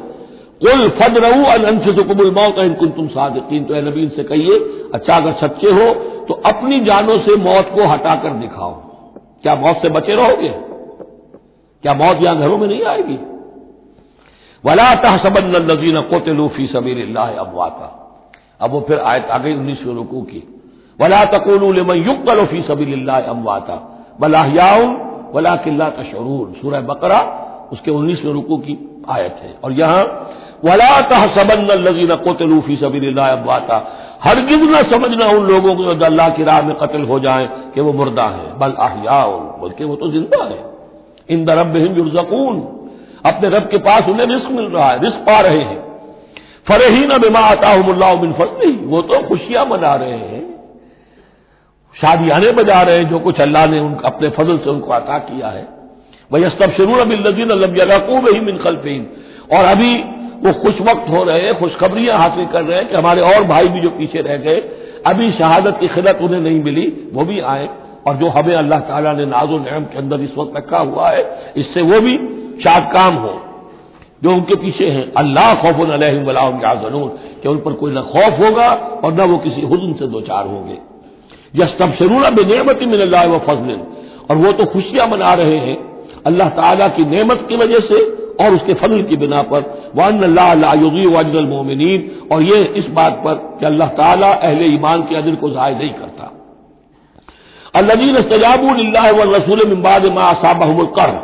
कुल 0.62 0.88
फद 0.92 1.18
रहू 1.18 1.44
अनफुकुल 1.48 2.32
मौत 2.34 2.58
इनकुन 2.60 2.90
तुम 2.92 3.08
सादिकीन 3.10 3.64
तो 3.64 3.82
नबी 3.82 4.08
से 4.16 4.24
कहिए 4.26 4.58
अच्छा 4.94 5.16
अगर 5.16 5.34
सच्चे 5.42 5.72
हो 5.72 5.94
तो 6.26 6.34
अपनी 6.46 6.80
जानों 6.82 7.18
से 7.20 7.36
मौत 7.42 7.72
को 7.76 7.88
हटाकर 7.88 8.34
दिखाओ। 8.40 8.74
क्या 9.44 9.56
मौत 9.56 9.82
से 9.82 9.90
बचे 9.90 10.14
रहोगे? 10.14 10.50
क्या 11.84 11.94
मौत 11.96 12.24
यहाँ 12.24 12.38
घरों 12.38 12.58
में 12.58 12.68
नहीं 12.68 12.84
आएगी? 12.86 13.18
वला 14.64 14.94
तहसबन 14.96 15.46
नजीन 15.64 16.00
कोतलूफी 16.10 16.68
सबीर 16.68 17.18
अबवाता 17.18 17.96
अब 18.62 18.72
वो 18.72 18.80
फिर 18.88 19.00
आयत 19.02 19.26
आ 19.26 19.38
गई 19.38 19.54
उन्नीसवीं 19.54 19.96
रुकू 19.96 20.22
की। 20.22 20.44
वला 21.00 21.24
तकोल 21.34 21.78
युक्तलोफी 22.00 22.62
सबीर 22.62 23.10
अमवाता। 23.10 23.76
बलाहियाउन 24.22 24.90
वला 25.36 25.56
किल्ला 25.56 25.90
तशरून 25.90 26.54
सूरह 26.54 26.82
बकरा, 26.82 27.20
उसके 27.72 27.92
उन्नीसवें 27.92 28.32
रुकू 28.34 28.58
की 28.58 28.78
आयत 29.10 29.40
है। 29.44 29.54
और 29.64 29.72
यहाँ, 29.72 30.04
वला 30.66 30.90
तहसबन 31.02 31.66
लजीन 31.82 32.16
कोतलूफी 32.16 32.76
सबीर 32.76 33.20
अब्बाता 33.20 33.76
हरगिज 34.24 34.64
न 34.64 34.82
समझना 34.90 35.28
उन 35.30 35.46
लोगों 35.48 35.76
को 35.76 35.94
जो 35.94 36.06
अल्लाह 36.06 36.30
की 36.30 36.44
राह 36.44 36.62
में 36.62 36.76
कत्ल 36.76 37.04
हो 37.04 37.20
जाए 37.20 37.48
कि 37.76 37.82
वो 37.82 37.94
मुर्दा 37.94 38.24
है। 38.30 38.58
बल 38.60 38.74
आहियाओ 38.80 39.38
बल्कि 39.62 39.84
वो 39.84 39.96
तो 39.96 40.10
ज़िंदा 40.12 40.44
है। 40.44 40.60
इन 41.30 41.46
दरब 41.46 41.76
युर्जकून। 41.78 42.58
अपने 43.26 43.50
रब 43.50 43.70
के 43.70 43.78
पास 43.78 44.10
उन्हें 44.10 44.26
रिस्क 44.28 44.50
मिल 44.52 44.66
रहा 44.66 44.90
है, 44.90 45.00
रिस्क 45.00 45.18
पा 45.20 45.40
रहे 45.40 45.62
हैं। 45.62 45.80
फरहीन 46.68 47.18
बिमा 47.18 47.40
आता 47.46 47.76
बिन 48.16 48.34
फजली 48.34 48.72
वो 48.86 49.02
तो 49.02 49.20
खुशियाँ 49.28 49.66
मना 49.66 49.94
रहे 49.96 50.12
हैं। 50.12 50.39
शादियाने 52.02 52.52
बजा 52.52 52.82
रहे 52.82 52.98
हैं, 52.98 53.10
जो 53.10 53.20
कुछ 53.20 53.42
अल्लाह 53.42 53.66
ने 53.66 53.80
उनका 53.80 54.08
अपने 54.08 54.30
फजल 54.30 54.58
से 54.58 54.70
उनको 54.70 54.92
अता 54.92 55.18
किया 55.18 55.48
है। 55.48 55.68
वही 56.32 56.44
अस्तब 56.44 56.72
शरून 56.72 57.00
अबिल्लजीन 57.00 57.50
अल्लकूब 57.50 58.28
ही 58.28 58.40
मिन 58.40 58.58
खलफीन 58.58 59.08
और 59.58 59.66
अभी 59.66 59.94
वो 60.40 60.52
खुश 60.54 60.80
वक्त 60.82 61.10
हो 61.10 61.24
रहे 61.24 61.42
हैं, 61.42 61.54
खुशखबरियाँ 61.60 62.18
हासिल 62.18 62.46
कर 62.46 62.64
रहे 62.64 62.78
हैं 62.78 62.88
कि 62.88 62.96
हमारे 62.96 63.22
और 63.22 63.44
भाई 63.44 63.68
भी 63.68 63.82
जो 63.82 63.90
पीछे 63.90 64.22
रह 64.22 64.38
गए, 64.38 64.60
अभी 65.08 65.32
शहादत 65.32 65.78
की 65.80 65.88
खिदत 65.88 66.20
उन्हें 66.22 66.42
नहीं 66.42 66.64
मिली, 66.64 67.10
वो 67.14 67.26
भी 67.26 67.40
आए। 67.40 67.70
और 68.08 68.16
जो 68.16 68.28
हमें 68.28 68.56
अल्लाह 68.56 68.80
ताला 68.80 69.14
ने 69.14 69.26
नाजो 69.26 69.58
नम 69.58 69.84
के 69.84 69.98
अंदर 69.98 70.22
इस 70.22 70.38
वक्त 70.38 70.58
रखा 70.58 70.78
हुआ 70.78 71.10
है, 71.10 71.52
इससे 71.58 71.82
वो 71.82 72.00
भी 72.00 72.18
शाद 72.64 72.90
काम 72.94 73.16
हो। 73.16 73.34
जो 74.24 74.32
उनके 74.32 74.56
पीछे 74.56 74.88
हैं, 74.90 75.12
अल्लाह 75.14 75.54
खौफन 75.54 75.92
अलहमलाजनून 75.92 77.08
कि 77.42 77.50
उन 77.50 77.58
पर 77.58 77.74
कोई 77.74 77.92
न 77.92 78.02
खौफ 78.02 78.40
होगा 78.40 78.70
और 79.04 79.14
न 79.14 79.22
वो 79.22 79.38
किसी 79.38 79.62
हुजन 79.62 79.94
से 79.94 80.08
दो 80.08 80.22
चार 80.22 80.48
होंगे। 80.48 80.78
यस्तबशरून 81.54 82.24
बेनमत 82.36 82.80
मिनल्ला 82.88 83.24
व 83.24 83.38
फजल 83.40 83.80
और 84.30 84.38
वो 84.38 84.52
तो 84.52 84.66
खुशियाँ 84.66 85.08
मना 85.08 85.34
रहे 85.34 85.58
हैं। 85.58 85.78
अल्लाह 86.28 86.50
ताला 86.56 86.88
की 86.88 87.06
नेमत 87.06 87.46
की 87.50 87.56
वजह 87.56 87.80
से 87.88 88.00
और 88.44 88.56
उसके 88.56 88.74
फजल 88.74 89.02
की 89.04 89.16
बिना 89.18 89.42
पर। 89.42 89.62
वन 89.96 90.22
अल्लाजी 90.24 91.06
वाजल 91.08 91.46
मोमिन 91.46 91.82
और 92.32 92.44
ये 92.44 92.60
इस 92.78 92.88
बात 92.90 93.22
पर 93.26 93.34
कि 93.60 93.66
अल्लाह 93.66 93.88
ताला 93.96 94.32
अहले 94.32 94.66
ईमान 94.66 95.02
के 95.02 95.16
अदल 95.16 95.36
को 95.36 95.50
जाय 95.50 95.74
नहीं 95.76 95.94
करता। 95.94 96.32
अल्लाजीन 97.76 98.16
सजाबुल्ला 98.16 99.10
व 99.12 99.34
रसूल 99.34 99.68
मिम्बाद 99.70 100.06
मासाबहमुल 100.14 100.86
कर 101.00 101.18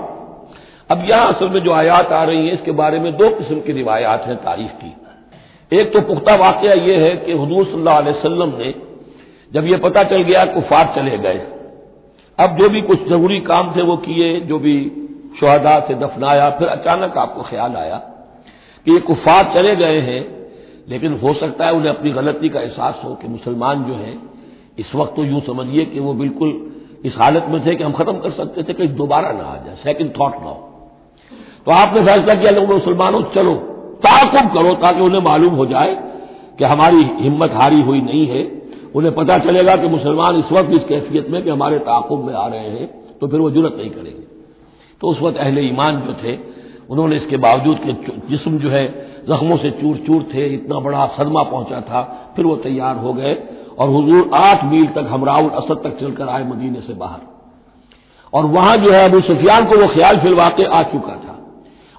अब 0.89 1.05
यहाँ 1.11 1.27
असल 1.27 1.49
में 1.49 1.59
जो 1.59 1.71
आयात 1.73 2.11
आ 2.11 2.23
रही 2.23 2.47
हैं, 2.47 2.53
इसके 2.53 2.71
बारे 2.71 2.99
में 2.99 3.11
दो 3.17 3.29
किस्म 3.29 3.55
की 3.55 3.73
रिवायात 3.73 4.23
हैं 4.27 4.35
तारीख 4.37 4.71
की। 4.71 4.91
एक 5.71 5.93
तो 5.93 6.01
पुख्ता 6.01 6.35
वाकया 6.35 6.73
यह 6.83 7.03
है 7.03 7.15
कि 7.15 7.31
हजूर 7.33 7.65
सल्लल्लाहु 7.65 8.01
अलैहि 8.01 8.17
वसल्लम 8.17 8.51
ने 8.57 8.73
जब 9.51 9.65
ये 9.65 9.77
पता 9.77 10.03
चल 10.03 10.21
गया 10.21 10.43
कुफार 10.45 10.93
चले 10.95 11.17
गए। 11.17 11.41
अब 12.39 12.57
जो 12.57 12.69
भी 12.69 12.81
कुछ 12.81 13.07
ज़रूरी 13.09 13.39
काम 13.39 13.75
थे 13.75 13.81
वो 13.81 13.97
किए, 13.97 14.39
जो 14.39 14.59
भी 14.59 14.75
शहदा 15.41 15.79
से 15.79 15.95
दफनाया, 15.95 16.49
फिर 16.49 16.67
अचानक 16.67 17.17
आपको 17.17 17.43
ख्याल 17.43 17.75
आया 17.75 17.95
कि 18.85 18.91
ये 18.91 18.99
कुफार 18.99 19.51
चले 19.55 19.75
गए 19.75 19.99
हैं, 20.01 20.21
लेकिन 20.89 21.19
हो 21.23 21.33
सकता 21.33 21.65
है 21.65 21.73
उन्हें 21.73 21.89
अपनी 21.89 22.11
गलती 22.11 22.49
का 22.49 22.59
एहसास 22.59 23.01
हो 23.03 23.13
कि 23.15 23.27
मुसलमान 23.27 23.83
जो 23.83 23.93
है, 23.93 24.17
इस 24.79 24.95
वक्त 24.95 25.15
तो 25.15 25.23
यूँ 25.23 25.41
समझिए 25.41 25.85
कि 25.85 25.99
वो 25.99 26.13
बिल्कुल 26.13 26.49
इस 27.05 27.15
हालत 27.17 27.45
में 27.49 27.65
थे 27.65 27.75
कि 27.75 27.83
हम 27.83 27.91
खत्म 27.91 28.17
कर 28.19 28.31
सकते 28.31 28.63
थे 28.63 28.73
कि 28.73 28.87
दोबारा 28.87 29.31
ना 29.31 29.43
आ 29.43 29.55
जाए। 29.57 29.75
सेकंड 29.75 30.11
थॉट 30.11 30.33
ना 30.41 30.49
हो 30.49 30.71
तो 31.65 31.71
आपने 31.71 32.01
फैसला 32.01 32.33
किया, 32.33 32.51
लोग, 32.51 32.71
मुसलमानों, 32.73 33.21
चलो, 33.35 33.53
ताकुब 34.05 34.53
करो 34.53 34.73
ताकि 34.73 35.01
उन्हें 35.01 35.21
मालूम 35.21 35.53
हो 35.55 35.65
जाए 35.65 35.95
कि 36.57 36.63
हमारी 36.63 37.03
हिम्मत 37.19 37.53
हारी 37.53 37.81
हुई 37.81 38.01
नहीं 38.01 38.25
है। 38.27 38.43
उन्हें 38.95 39.13
पता 39.15 39.37
चलेगा 39.37 39.75
कि 39.75 39.87
मुसलमान 39.87 40.35
इस 40.35 40.51
वक्त 40.51 40.69
इस 40.71 40.83
कैफियत 40.83 41.29
में 41.29 41.41
कि 41.43 41.49
हमारे 41.49 41.79
ताकुब 41.79 42.23
में 42.25 42.33
आ 42.33 42.47
रहे 42.47 42.69
हैं 42.69 42.87
तो 43.19 43.27
फिर 43.27 43.39
वो 43.39 43.49
ज़रूरत 43.51 43.75
नहीं 43.77 43.89
करेंगे। 43.89 44.23
तो 45.01 45.07
उस 45.07 45.21
वक्त 45.21 45.37
अहले 45.37 45.61
ईमान 45.61 45.99
जो 46.01 46.13
थे, 46.13 46.37
उन्होंने 46.89 47.15
इसके 47.17 47.37
बावजूद 47.37 47.79
कि 47.79 47.93
जिसम 48.29 48.57
जो 48.57 48.69
है, 48.69 48.85
जख्मों 49.29 49.57
से 49.57 49.71
चूर 49.71 49.97
चूर 49.97 50.23
थे, 50.33 50.45
इतना 50.47 50.79
बड़ा 50.79 51.05
सदमा 51.07 51.43
पहुँचा 51.43 51.81
था, 51.81 52.01
फिर 52.35 52.45
वो 52.45 52.55
तैयार 52.55 52.97
हो 52.97 53.13
गए 53.13 53.33
और 53.79 53.89
हुजूर 53.89 54.29
आठ 54.33 54.63
मील 54.63 54.85
तक 54.85 55.07
हमराउल 55.09 55.49
असद 55.49 55.81
तक 55.83 55.97
चलकर 55.99 56.27
आए 56.27 56.43
मदीने 56.43 56.81
से 56.81 56.93
बाहर। 56.93 57.19
और 58.33 58.45
वहाँ 58.45 58.77
जो 58.77 58.91
है 58.91 59.03
अबू 59.09 59.19
सुफियान 59.21 59.65
को 59.65 59.77
वो 59.77 59.87
ख्याल 59.87 60.17
फिलवाते 60.17 60.63
आ 60.63 60.81
चुका 60.83 61.15
था। 61.15 61.35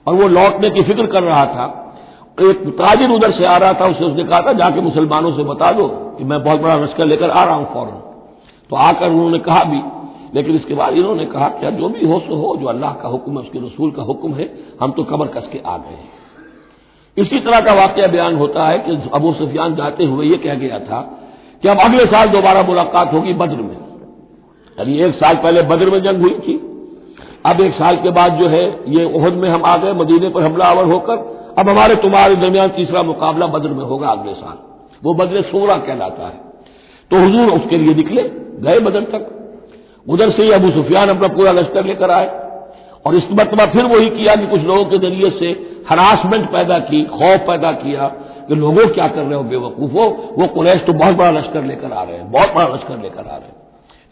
और 0.06 0.14
वो 0.14 0.28
लौटने 0.28 0.70
की 0.70 0.82
फ़िक्र 0.82 1.06
कर 1.06 1.22
रहा 1.22 1.44
था 1.46 1.85
एक 2.38 2.66
ताजिर 2.78 3.10
उधर 3.10 3.30
से 3.32 3.44
आ 3.44 3.56
रहा 3.56 3.72
था, 3.72 3.84
उसे 3.86 4.04
उसने 4.04 4.24
कहा 4.24 4.40
था, 4.40 4.52
जाके 4.52 4.80
मुसलमानों 4.80 5.32
से 5.32 5.42
बता 5.44 5.70
दो 5.72 5.86
कि 6.18 6.24
मैं 6.24 6.42
बहुत 6.44 6.60
बड़ा 6.60 6.74
लश्कर 6.76 7.06
लेकर 7.06 7.30
आ 7.30 7.44
रहा 7.44 7.54
हूँ 7.54 7.66
फ़ौरन। 7.66 8.02
तो 8.70 8.76
आकर 8.78 9.08
उन्होंने 9.08 9.38
कहा 9.38 9.62
भी, 9.64 9.80
लेकिन 10.34 10.56
इसके 10.56 10.74
बाद 10.74 10.94
इन्होंने 10.94 11.24
कहा 11.26 11.48
कि 11.50 11.70
जो 11.72 11.88
भी 11.88 12.06
हो, 12.06 12.18
सो 12.20 12.34
हो, 12.34 12.56
जो 12.56 12.66
अल्लाह 12.66 12.92
का 12.92 13.08
हुक्म 13.08 13.32
है, 13.32 13.38
उसके 13.38 13.58
रसूल 13.58 13.90
का 13.90 14.02
हुक्म 14.02 14.32
है, 14.34 14.50
हम 14.82 14.92
तो 14.92 15.02
कमर 15.04 15.26
कस 15.28 15.48
के 15.52 15.62
आ 15.66 15.76
गए 15.78 15.98
इसी 17.16 17.38
तरह 17.40 17.60
का 17.60 17.74
वाक्य 17.74 18.06
बयान 18.08 18.34
होता 18.36 18.66
है 18.66 18.78
कि 18.78 18.98
अबू 19.14 19.32
सुफियान 19.32 19.74
जाते 19.74 20.04
हुए 20.04 20.26
ये 20.26 20.36
कह 20.36 20.54
गया 20.54 20.78
था 20.80 21.00
कि 21.62 21.68
अब 21.68 21.78
अगले 21.80 22.04
साल 22.06 22.28
दोबारा 22.28 22.62
मुलाकात 22.62 23.12
होगी 23.12 23.32
बद्र 23.34 23.56
में। 23.56 23.76
अभी 24.78 24.98
एक 25.02 25.14
साल 25.14 25.36
पहले 25.36 25.62
बद्र 25.62 25.90
में 25.90 26.02
जंग 26.02 26.22
हुई 26.22 26.34
थी। 26.38 26.54
अब 27.46 27.60
एक 27.60 27.74
साल 27.74 27.96
के 27.96 28.10
बाद 28.10 28.32
जो 28.32 28.48
है, 28.48 28.64
ये 28.88 29.04
उहद 29.04 29.34
में 29.34 29.48
हम 29.48 29.62
आ 29.64 29.76
गए, 29.76 29.92
मदीने 29.92 30.28
पर 30.28 30.42
हमलावर 30.42 30.84
होकर, 30.84 31.16
अब 31.58 31.68
हमारे 31.68 31.94
तुम्हारे 31.94 32.34
दरमियान 32.36 32.68
तीसरा 32.68 33.02
मुकाबला 33.02 33.46
बद्र 33.46 33.68
में 33.68 33.84
होगा 33.84 34.08
अगले 34.08 34.32
साल। 34.34 34.56
वो 35.04 35.14
बद्र 35.14 35.42
सोरा 35.42 35.74
कहलाता 35.78 36.26
है। 36.26 36.40
तो 37.10 37.18
हुजूर 37.18 37.52
उसके 37.52 37.78
लिए 37.78 37.94
निकले, 37.94 38.22
गए 38.62 38.78
बदर 38.80 39.04
तक। 39.12 39.32
उधर 40.06 40.30
से 40.30 40.42
ही 40.42 40.50
अबू 40.50 40.70
सुफियान 40.70 41.08
अपना 41.08 41.28
पूरा 41.28 41.52
लश्कर 41.52 41.84
लेकर 41.84 42.10
आए 42.10 42.26
और 43.06 43.14
इस 43.14 43.24
मरतबा 43.32 43.64
फिर 43.64 43.86
वही 43.86 44.08
किया 44.10 44.34
कि 44.34 44.46
कुछ 44.46 44.60
लोगों 44.60 44.84
के 44.84 44.98
ज़रिए 44.98 45.30
से 45.30 45.50
हरासमेंट 45.90 46.48
पैदा 46.52 46.78
की, 46.78 47.02
खौफ 47.04 47.46
पैदा 47.46 47.72
किया 47.72 48.06
कि 48.48 48.54
लोगों 48.54 48.86
क्या 48.94 49.06
कर 49.06 49.22
रहे 49.22 49.34
हो 49.34 49.42
बेवकूफो 49.44 50.08
वो 50.38 50.46
कुरैश 50.46 50.82
तो 50.86 50.92
बहुत 50.94 51.14
बड़ा 51.14 51.30
लश्कर 51.30 51.64
लेकर 51.64 51.92
आ 51.92 52.02
रहे 52.02 52.16
हैं, 52.16 52.30
बहुत 52.32 52.54
बड़ा 52.54 52.68
लश्कर 52.74 53.02
लेकर 53.02 53.20
आ 53.20 53.36
रहे 53.36 53.48
हैं। 53.48 53.55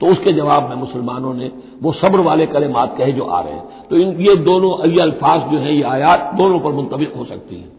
तो 0.01 0.07
उसके 0.07 0.33
जवाब 0.33 0.69
में 0.69 0.77
मुसलमानों 0.77 1.35
ने 1.35 1.51
वो 1.83 1.93
सब्र 1.93 2.21
वाले 2.21 2.47
कलेमात 2.47 2.95
कहे 2.99 3.13
जो 3.13 3.25
आ 3.25 3.41
रहे 3.41 3.53
हैं। 3.53 3.89
तो 3.91 3.97
इन, 3.97 4.17
ये 4.21 4.37
दोनों 4.37 4.89
ये 4.89 5.01
अल्फाज 5.03 5.51
जो 5.53 5.59
है, 5.59 5.77
ये 5.77 5.83
आयात 5.83 6.31
दोनों 6.35 6.61
पर 6.61 6.73
मुंतबिक 6.73 7.15
हो 7.17 7.25
सकती 7.25 7.57
हैं। 7.57 7.73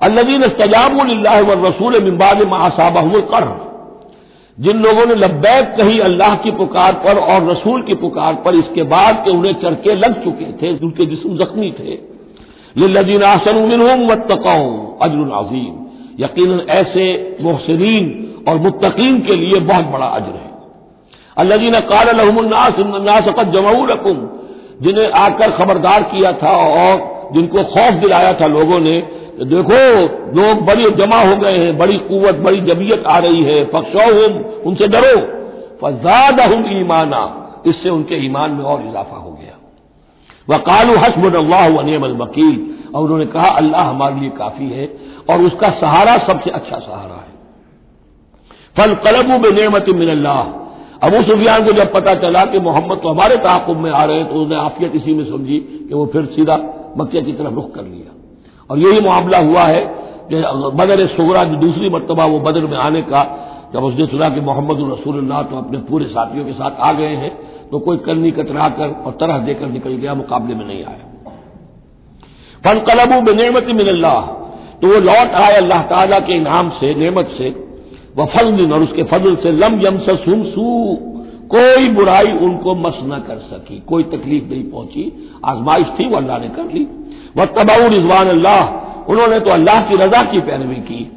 अल्लदीन 0.00 0.42
सजाबुल्ला 0.42 1.38
व 1.40 1.66
रसूल 1.66 2.02
मिम्बाद 2.04 2.42
महासाबाहुल 2.42 3.20
कर 3.20 3.46
जिन 4.58 4.76
लोगों 4.76 5.04
ने 5.06 5.14
लब्बैक 5.14 5.74
कही 5.78 5.98
अल्लाह 5.98 6.34
की 6.34 6.50
पुकार 6.50 6.92
पर 6.94 7.18
और 7.18 7.44
रसूल 7.50 7.82
की 7.82 7.94
पुकार 7.94 8.34
पर, 8.34 8.54
इसके 8.54 8.82
बाद 8.82 9.22
के 9.24 9.30
उन्हें 9.30 9.52
चरके 9.52 9.94
लग 9.94 10.22
चुके 10.24 10.52
थे, 10.52 10.78
उनके 10.78 11.06
जिसम 11.06 11.36
जख्मी 11.36 11.70
थे। 11.78 11.98
लदीन 12.76 13.22
आसन 13.22 13.56
व 14.06 14.14
तकाऊ 14.14 14.98
अजर 15.02 15.30
अजीम। 15.34 15.74
यकीन 16.20 16.60
ऐसे 16.70 17.36
मोहसरीन 17.40 18.27
और 18.48 18.58
मुत्तकीन 18.58 19.20
के 19.20 19.36
लिए 19.36 19.60
बहुत 19.60 19.84
बड़ा 19.84 20.06
अजर 20.06 20.26
है। 20.26 20.48
अल्लाजीन 21.38 21.72
काल 21.74 22.06
नासकत 23.04 23.46
जमाऊ 23.46 23.86
रकुम 23.86 24.28
जिन्हें 24.82 25.12
आकर 25.12 25.50
खबरदार 25.50 26.02
किया 26.02 26.32
था 26.32 26.56
और 26.56 27.18
जिनको 27.32 27.64
खौफ 27.64 27.92
दिलाया 27.92 28.32
था 28.32 28.46
लोगों 28.46 28.80
ने, 28.80 29.18
देखो, 29.42 30.02
लोग 30.40 30.66
बड़ी 30.66 30.84
जमा 30.84 31.16
हो 31.16 31.36
गए 31.36 31.56
हैं, 31.56 31.78
बड़ी 31.78 31.98
कुत 31.98 32.34
बड़ी 32.34 32.60
जबियत 32.60 33.04
आ 33.06 33.18
रही 33.18 33.42
है। 33.42 33.64
पक्षो 33.64 34.28
उनसे 34.68 34.88
डरो। 34.88 35.16
फजाद 35.82 36.40
हम 36.40 36.80
ईमाना। 36.80 37.34
इससे 37.66 37.90
उनके 37.90 38.26
ईमान 38.26 38.50
में 38.50 38.64
और 38.64 38.86
इजाफा 38.86 39.16
हो 39.16 39.30
गया। 39.30 39.54
वह 40.50 40.56
कालू 40.56 40.92
हसब 40.92 41.36
अल्लाह 41.36 41.68
वकील। 42.24 42.74
और 42.94 43.02
उन्होंने 43.02 43.26
कहा, 43.26 43.48
अल्लाह 43.48 43.82
हमारे 43.82 44.14
लिए 44.14 44.30
काफ़ी 44.30 44.70
है 44.70 44.84
और 45.30 45.40
उसका 45.40 45.68
सहारा 45.70 46.16
सबसे 46.16 46.50
अच्छा 46.50 46.78
सहारा 46.78 47.14
है। 47.14 47.37
फल 48.78 48.94
कलबू 49.04 49.38
बे 49.38 49.50
नेमत 49.52 49.86
मिनल्लाह। 49.94 50.40
अबू 51.06 51.22
सुफियान 51.22 51.64
को 51.64 51.72
जब 51.72 51.92
पता 51.92 52.14
चला 52.22 52.42
कि 52.44 52.58
मोहम्मद 52.60 52.98
तो 52.98 53.08
हमारे 53.08 53.36
ताकुब 53.42 53.76
में 53.78 53.90
आ 53.92 54.04
रहे 54.04 54.16
हैं 54.16 54.28
तो 54.28 54.34
उसने 54.36 54.56
आफियत 54.58 54.94
इसी 54.96 55.14
में 55.14 55.24
समझी 55.26 55.58
कि 55.88 55.94
वो 55.94 56.06
फिर 56.12 56.24
सीधा 56.34 56.56
मक्के 56.98 57.22
की 57.22 57.32
तरफ़ 57.34 57.54
रुख 57.54 57.74
कर 57.74 57.84
लिया। 57.84 58.10
और 58.70 58.78
यही 58.78 59.00
मामला 59.02 59.38
हुआ 59.40 59.64
है 59.64 59.82
बदर 60.74 61.06
सुगरा 61.08 61.42
जो 61.44 61.56
दूसरी 61.58 61.90
मरतबा 61.90 62.24
वो 62.26 62.38
बदर 62.40 62.66
में 62.66 62.76
आने 62.78 63.02
का, 63.02 63.20
जब 63.74 63.84
उसने 63.84 64.06
सुना 64.06 64.28
कि 64.28 64.40
मोहम्मद 64.42 64.78
रसूलुल्लाह 64.90 65.42
तो 65.44 65.56
अपने 65.56 65.78
पूरे 65.86 66.06
साथियों 66.08 66.44
के 66.44 66.52
साथ 66.54 66.80
आ 66.80 66.92
गए 66.92 67.14
हैं 67.16 67.30
तो 67.70 67.78
कोई 67.80 67.96
करनी 68.04 68.30
कतरा 68.32 68.66
कर 68.76 68.88
और 69.04 69.12
तरह 69.20 69.38
देकर 69.46 69.66
निकल 69.68 69.90
गया, 69.92 70.14
मुकाबले 70.14 70.54
में 70.54 70.66
नहीं 70.66 70.84
आया। 70.84 71.04
फन 72.64 72.78
कलबू 72.86 73.20
बेनमत 73.22 73.66
मिनल्लाह। 73.76 74.20
तो 74.80 74.88
वो 74.88 75.00
लौट 75.02 75.34
आए 75.36 75.54
अल्लाह 75.56 75.82
ताला 75.86 76.18
के 76.20 76.36
इनाम 76.36 76.70
से, 76.70 76.94
नेमत 76.96 77.34
से 77.38 77.50
व 78.18 78.24
फजल 78.26 78.72
और 78.72 78.82
उसके 78.82 79.02
फजल 79.02 79.36
से 79.36 79.52
लम 79.52 79.86
यम 79.86 79.98
सुम 79.98 80.42
सू। 80.44 80.96
कोई 81.48 81.88
बुराई 81.88 82.26
उनको 82.26 82.74
मस 82.74 82.98
न 83.02 83.18
कर 83.28 83.38
सकी, 83.38 83.78
कोई 83.80 84.02
तकलीफ़ 84.02 84.44
नहीं 84.44 84.64
पहुँची। 84.64 85.30
आजमाइश 85.44 85.86
थी, 86.00 86.06
वो 86.08 86.16
अल्लाह 86.16 86.38
ने 86.38 86.48
कर 86.48 86.64
ली। 86.64 86.86
वह 87.36 87.44
तबाउ 87.44 87.88
रिजवान 87.88 88.28
अल्लाह, 88.28 88.64
उन्होंने 89.10 89.40
तो 89.40 89.50
अल्लाह 89.50 89.80
की 89.80 89.94
रजा 89.94 90.22
की 90.22 90.40
पैरवी 90.40 90.74
की। 90.74 91.12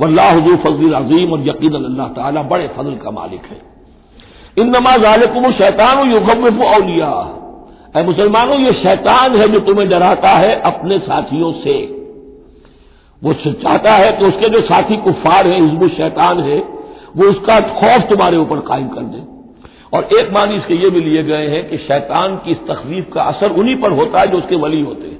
वल्लाहजू 0.00 0.56
फजल 0.56 0.92
अजीम 0.92 1.32
और 1.32 1.48
यकीन 1.48 1.72
अल्लाह 1.72 2.08
ताला 2.08 2.42
बड़े 2.42 2.68
फजल 2.68 2.94
का 2.94 3.10
मालिक 3.10 3.42
है। 3.42 3.60
इन 4.58 4.76
नमाज़ 4.76 5.04
आलकुम 5.04 5.50
शैतान 5.50 6.12
युगम 6.12 6.64
औलिया। 6.64 7.32
मुसलमानों, 8.06 8.58
ये 8.60 8.70
शैतान 8.70 9.36
है 9.36 9.48
जो 9.48 9.60
तुम्हें 9.60 9.88
डराता 9.88 10.28
है 10.28 10.60
अपने 10.60 10.98
साथियों 10.98 11.52
से। 11.52 11.95
वो 13.22 13.32
चाहता 13.32 13.92
है 13.92 14.10
कि 14.12 14.24
उसके 14.24 14.48
जो 14.48 14.60
साथी 14.60 14.96
कुफार 14.96 15.46
है 15.46 15.60
हिजबुल 15.60 15.88
शैतान 15.88 16.40
है, 16.40 16.58
वो 17.16 17.30
उसका 17.30 17.58
खौफ 17.60 18.08
तुम्हारे 18.10 18.38
ऊपर 18.38 18.60
कायम 18.60 18.88
कर 18.88 19.00
दे। 19.00 19.22
और 19.92 20.08
एक 20.18 20.32
मानी 20.32 20.56
इसके 20.56 20.74
ये 20.74 20.90
भी 20.90 21.00
लिए 21.00 21.22
गए 21.22 21.46
हैं 21.48 21.68
कि 21.70 21.78
शैतान 21.78 22.36
की 22.36 22.50
इस 22.50 22.58
तकलीफ़ 22.58 23.10
का 23.10 23.22
असर 23.22 23.50
उन्हीं 23.52 23.76
पर 23.76 23.92
होता 23.92 24.20
है 24.20 24.26
जो 24.26 24.38
उसके 24.38 24.56
वली 24.56 24.80
होते 24.80 25.06
हैं। 25.06 25.18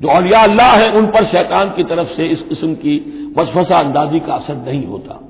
जो 0.00 0.08
अलिया 0.08 0.40
अल्लाह 0.40 0.72
है, 0.72 0.92
उन 0.92 1.06
पर 1.06 1.24
शैतान 1.26 1.70
की 1.70 1.84
तरफ़ 1.84 2.08
से 2.08 2.26
इस 2.26 2.40
किस्म 2.40 2.74
की 2.74 2.96
वसफसा 3.38 3.78
अंदाजी 3.78 4.20
का 4.20 4.34
असर 4.34 4.56
नहीं 4.66 4.86
होता। 4.86 5.20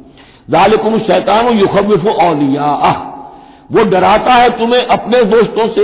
जालिकुम 0.51 0.99
शैतान 0.99 1.49
युखविफ 1.59 2.07
अलिया 2.21 3.07
वो 3.73 3.85
डराता 3.85 4.35
है 4.35 4.49
तुम्हें 4.59 4.81
अपने 4.83 5.23
दोस्तों 5.25 5.67
से 5.69 5.83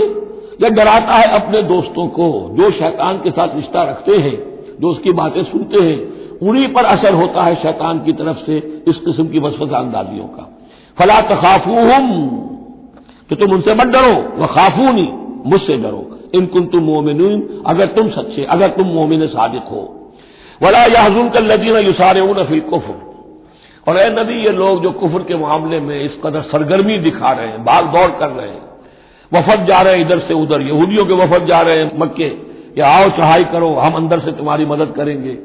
या 0.62 0.68
डराता 0.68 1.12
है 1.12 1.26
अपने 1.32 1.62
दोस्तों 1.62 2.06
को, 2.08 2.28
जो 2.52 2.70
शैतान 2.70 3.18
के 3.18 3.30
साथ 3.30 3.56
रिश्ता 3.56 3.82
रखते 3.82 4.16
हैं। 4.16 4.55
जो 4.80 4.88
उसकी 4.88 5.12
बातें 5.12 5.44
सुनते 5.44 5.84
हैं, 5.84 6.16
उन्हीं 6.48 6.68
पर 6.68 6.84
असर 6.84 7.14
होता 7.14 7.42
है 7.42 7.54
शैतान 7.54 7.98
की 7.98 8.12
तरफ़ 8.12 8.36
से 8.36 8.82
इस 8.88 8.96
किस्म 8.96 9.28
की 9.28 9.38
वसफसा 9.38 9.78
अंदाजियों 9.78 10.24
का। 10.24 10.58
फला 10.98 11.20
तखाफू 11.20 11.72
हम 11.72 12.26
कि 13.28 13.36
तुम 13.36 13.52
उनसे 13.52 13.74
मत 13.74 13.86
डरो 13.86 14.40
वह 14.40 14.46
खाफू 14.46 14.92
नहीं 14.92 15.12
मुझसे 15.46 15.76
डरो। 15.76 16.18
इन 16.34 16.46
कुन 16.46 16.66
तुम 16.66 16.82
मोमिन 16.82 17.62
अगर 17.66 17.86
तुम 17.86 18.10
सच्चे, 18.10 18.44
अगर 18.44 18.68
तुम 18.68 18.86
मोमिन 18.86 19.26
सादिक 19.26 19.62
हो। 19.62 20.12
वला 20.62 20.78
याजुन 20.78 21.28
कल 21.28 21.44
लदीन 21.44 21.86
युसारे 21.86 22.44
फिल 22.44 22.60
कुफर। 22.60 23.06
और 23.88 23.96
ए 23.96 24.10
नबी, 24.10 24.34
ये 24.34 24.52
लोग 24.52 24.82
जो 24.82 24.90
कुफर 24.90 25.18
के 25.18 25.34
मामले 25.34 25.80
में 25.80 26.04
इस 26.04 26.12
कदर 26.24 26.40
सरगर्मी 26.40 26.98
दिखा 26.98 27.30
रहे 27.30 27.46
हैं 27.46 27.64
भाग 27.64 27.84
दौड़ 27.84 28.10
कर 28.10 28.28
रहे 28.28 28.48
हैं। 28.48 28.66
वफद 29.34 29.66
जा 29.66 29.80
रहे 29.80 29.94
हैं 29.94 30.00
इधर 30.00 30.18
से 30.18 30.34
उधर, 30.34 30.62
यहूदियों 30.62 31.04
के 31.06 31.14
वफद 31.14 31.46
जा 31.46 31.60
रहे 31.60 31.78
हैं 31.78 31.98
मक्के। 31.98 32.45
कि 32.76 32.80
आओ 32.82 33.08
चढ़ाई 33.10 33.44
करो, 33.52 33.68
हम 33.74 33.94
अंदर 33.94 34.20
से 34.20 34.32
तुम्हारी 34.32 34.64
मदद 34.66 34.92
करेंगे। 34.96 35.38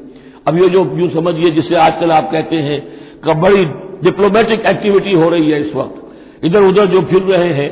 अब 0.48 0.58
ये 0.58 0.68
जो 0.70 0.84
यूँ 0.98 1.10
समझिए 1.12 1.50
जिसे 1.52 1.76
आजकल 1.78 2.12
आप 2.12 2.32
कहते 2.32 2.56
हैं 2.58 2.80
कि 3.26 3.34
बड़ी 3.42 3.64
डिप्लोमेटिक 4.04 4.66
एक्टिविटी 4.68 5.14
हो 5.14 5.30
रही 5.30 5.52
है 5.52 5.62
इस 5.62 5.76
वक्त। 5.76 6.46
इधर 6.46 6.62
उधर 6.64 6.86
जो 6.88 7.02
फिर 7.04 7.22
रहे 7.26 7.54
हैं 7.54 7.70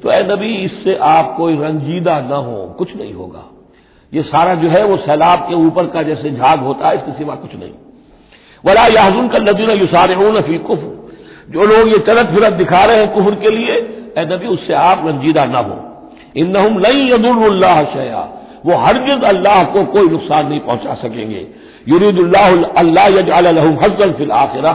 तो 0.00 0.10
ए 0.10 0.20
नबी, 0.24 0.54
इससे 0.56 0.94
आप 1.04 1.34
कोई 1.36 1.56
रंजीदा 1.56 2.18
न 2.20 2.32
हो, 2.40 2.58
कुछ 2.78 2.96
नहीं 2.96 3.12
होगा। 3.14 3.44
ये 4.12 4.22
सारा 4.24 4.54
जो 4.54 4.68
है 4.68 4.84
वो 4.84 4.96
सैलाब 4.98 5.38
के 5.48 5.54
ऊपर 5.56 5.86
का 5.86 6.02
जैसे 6.02 6.30
झाग 6.30 6.60
होता 6.60 6.88
है, 6.88 6.96
इसके 6.96 7.12
सिवा 7.12 7.34
कुछ 7.36 7.54
नहीं। 7.54 7.72
वला 8.64 8.86
याजुन 8.88 9.28
का 9.28 9.38
नदीन 9.40 9.70
युसारे 9.72 10.14
नफी 10.32 10.58
कुफ 10.60 10.80
जो 11.50 11.66
लोग 11.66 11.88
ये 11.88 11.98
चलत 12.06 12.26
फिरत 12.28 12.52
दिखा 12.54 12.84
रहे 12.84 12.96
हैं 12.96 13.12
कुफर 13.12 13.34
के 13.36 13.50
लिए 13.50 13.74
ए 14.18 14.24
नबी, 14.26 14.46
उससे 14.48 14.74
आप 14.80 15.06
रंजीदा 15.06 15.44
न 15.44 15.54
हो। 15.56 15.76
इन 16.36 16.50
नहुम 16.50 16.78
लई 16.78 17.08
यदुल्लाह 17.10 17.82
शया 17.94 18.22
वो 18.66 18.76
हर 18.76 18.84
हरगिज 18.86 19.24
अल्लाह 19.24 19.62
को 19.64 19.84
कोई 19.92 20.08
नुकसान 20.08 20.48
नहीं 20.48 20.60
पहुँचा 20.60 20.94
सकेंगे। 20.94 21.46
युरीदुल्लाह 21.88 22.46
हजल 23.84 24.12
फिल 24.12 24.32
आखिरा। 24.32 24.72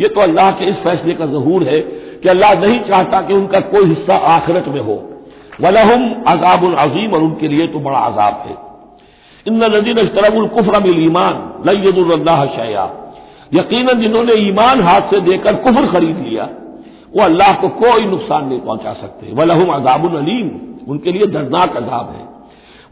ये 0.00 0.08
तो 0.08 0.20
अल्लाह 0.20 0.50
के 0.50 0.64
इस 0.64 0.76
फैसले 0.76 1.14
का 1.14 1.26
जहूर 1.26 1.64
है 1.64 1.80
कि 2.20 2.28
अल्लाह 2.28 2.54
नहीं 2.60 2.78
चाहता 2.80 3.20
कि 3.20 3.34
उनका 3.34 3.60
कोई 3.70 3.84
हिस्सा 3.84 4.16
आखिरत 4.28 4.68
में 4.68 4.80
हो। 4.80 4.96
वलहम 5.60 6.02
अजाबुल 6.28 6.74
अजीम 6.74 7.12
और 7.12 7.22
उनके 7.22 7.48
लिए 7.48 7.66
तो 7.66 7.78
बड़ा 7.78 7.98
अजाब 7.98 8.44
है। 8.46 8.56
इन 9.46 9.64
नदीन 9.64 9.96
अशतरबुल 9.96 10.46
कुफर 10.48 10.82
मिल 10.82 11.02
ईमान 11.06 11.34
लयदुल्लाह 11.66 12.44
शया 12.46 12.84
यकीन 13.54 13.88
जिन्होंने 14.00 14.34
ईमान 14.48 14.80
हाथ 14.80 15.00
से 15.00 15.20
देकर 15.20 15.56
कुफर 15.56 15.86
खरीद 15.86 16.16
लिया, 16.18 16.48
वो 17.16 17.22
अल्लाह 17.22 17.52
को 17.52 17.68
कोई 17.68 18.06
नुकसान 18.06 18.48
नहीं 18.48 18.60
पहुँचा 18.60 18.92
सकते। 18.92 19.32
वलहम 19.32 19.68
अजाबुल 19.74 20.16
अलीम, 20.16 20.50
उनके 20.88 21.12
लिए 21.12 21.26
दर्दनाक 21.26 21.76
अजाब 21.76 22.06
है। 22.16 22.35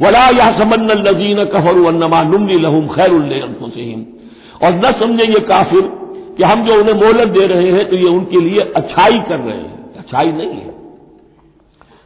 वला 0.02 0.26
या 0.26 0.58
समन 0.58 0.90
लजीन 0.90 1.44
कफर 1.44 1.78
वनमा 1.78 2.22
नुमली 2.22 2.54
लहम 2.54 2.88
खैर 2.88 3.10
और 4.62 4.74
न 4.74 4.92
समझे 5.00 5.24
ये 5.24 5.40
काफिर 5.40 5.80
कि 6.36 6.42
हम 6.42 6.66
जो 6.66 6.80
उन्हें 6.80 6.94
मोहलत 6.94 7.28
दे 7.28 7.46
रहे 7.46 7.72
हैं 7.72 7.90
तो 7.90 7.96
ये 7.96 8.04
उनके 8.04 8.40
लिए 8.40 8.72
अच्छाई 8.76 9.18
कर 9.18 9.38
रहे 9.38 9.56
हैं। 9.56 9.94
अच्छाई 9.98 10.32
नहीं 10.32 10.48
है। 10.48 10.74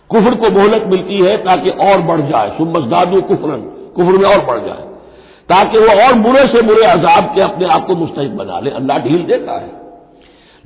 कुफर 0.09 0.35
को 0.35 0.50
मोहलत 0.50 0.85
मिलती 0.87 1.21
है 1.21 1.37
ताकि 1.37 1.71
और 1.71 2.02
बढ़ 2.02 2.21
जाए। 2.21 2.49
सुमजदादू 2.59 3.21
कुफरन, 3.21 3.61
कुफर 3.97 4.12
में 4.12 4.25
और 4.25 4.45
बढ़ 4.45 4.59
जाए। 4.59 4.88
ताकि 5.49 5.78
वो 5.78 6.02
और 6.02 6.12
बुरे 6.14 6.40
से 6.40 6.62
बुरे 6.62 6.85
अजाब 6.85 7.25
के 7.35 7.40
अपने 7.40 7.66
आप 7.66 7.87
को 7.87 7.97
मुस्तक 7.97 8.23
बना 8.23 8.61
ले। 8.61 8.71
अल्लाह 8.71 8.99
ढील 8.99 9.23
देता 9.23 9.52
है। 9.52 9.71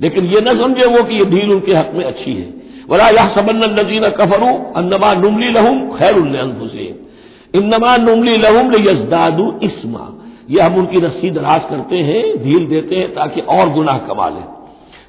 लेकिन 0.01 0.25
ये 0.25 0.41
न 0.41 0.61
समझे 0.61 0.85
वो 0.85 1.03
कि 1.03 1.15
ये 1.15 1.25
ढील 1.25 1.51
उनके 1.51 1.73
हक 1.73 1.91
में 1.93 2.05
अच्छी 2.05 2.33
है। 2.33 2.53
वला 2.89 3.09
यह 3.09 3.35
सबन 3.35 3.79
नजीन 3.79 4.09
कफरू 4.09 4.73
अन्नमा 4.75 5.13
नुमली 5.13 5.47
लहूम 5.49 5.97
खैर 5.97 6.15
हुसैन 6.15 6.99
इन्नमा 7.55 7.97
नुमली 7.97 8.37
लहूम 8.37 8.73
यजदादू 8.73 9.59
इसमा। 9.63 10.09
ये 10.49 10.61
हम 10.61 10.75
उनकी 10.75 10.99
रस्सी 10.99 11.29
दराज 11.31 11.61
करते 11.69 11.97
हैं, 11.97 12.43
ढील 12.43 12.67
देते 12.67 12.95
हैं 12.95 13.13
ताकि 13.13 13.41
और 13.41 13.69
गुनाह 13.69 13.97
कमा 13.97 14.29
लें। 14.29 14.43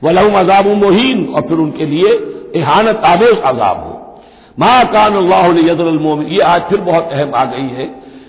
वलहम 0.05 0.39
अजाब 0.39 0.67
मोहिन, 0.67 1.27
और 1.27 1.43
फिर 1.43 1.59
उनके 1.59 1.87
लिए 1.87 2.11
एहानत 2.57 3.03
आवेश 3.05 3.39
अजाब 3.45 3.79
हो। 3.79 4.21
माँ 4.59 4.85
कान 4.85 6.27
ये 6.27 6.41
आज 6.41 6.63
फिर 6.63 6.81
बहुत 6.81 7.09
अहम 7.13 7.35
आ 7.35 7.45
गई 7.45 7.69
है 7.69 7.87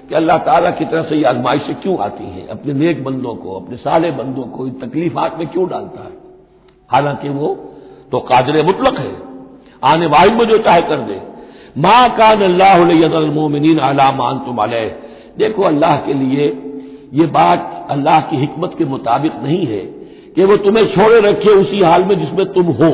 कि 0.09 0.15
अल्लाह 0.15 0.37
ताला 0.37 0.69
की 0.69 0.85
तरफ़ 0.85 1.05
से 1.05 1.15
ये 1.15 1.23
आजमाइशें 1.23 1.75
क्यों 1.75 1.97
आती 1.97 2.23
हैं? 2.23 2.47
अपने 2.47 2.73
नेक 2.73 3.03
बंदों 3.03 3.35
को, 3.35 3.59
अपने 3.59 3.77
साले 3.77 4.11
बंदों 4.11 4.43
को 4.43 4.67
इन 4.67 4.73
तकलीफात 4.73 5.35
में 5.39 5.47
क्यों 5.47 5.69
डालता 5.69 6.03
है? 6.03 6.11
हालाँकि 6.89 7.29
वो 7.29 7.47
तो 8.11 8.19
कादर 8.19 8.65
मुतलक 8.65 8.99
है। 8.99 9.15
आने 9.83 10.05
वाहिद 10.05 10.33
में 10.33 10.45
जो 10.45 10.57
चाहे 10.57 10.81
कर 10.81 10.97
दे। 10.97 11.34
माँ 11.75 12.09
कान 12.09 12.41
अल्लाहदरमोमिन 12.41 13.77
अलामान 13.79 14.37
तुम 14.39 14.65
देखो 15.37 15.63
अल्लाह 15.63 15.95
के 15.97 16.13
लिए 16.13 16.45
ये 17.13 17.25
बात 17.31 17.87
अल्लाह 17.91 18.19
की 18.21 18.37
हिकमत 18.37 18.75
के 18.77 18.85
मुताबिक 18.85 19.33
नहीं 19.43 19.65
है 19.65 19.81
कि 20.35 20.43
वो 20.43 20.55
तुम्हें 20.57 20.85
छोड़े 20.85 21.19
रखे 21.19 21.51
उसी 21.51 21.81
हाल 21.81 22.03
में 22.03 22.15
जिसमें 22.19 22.45
तुम 22.53 22.65
हो। 22.73 22.91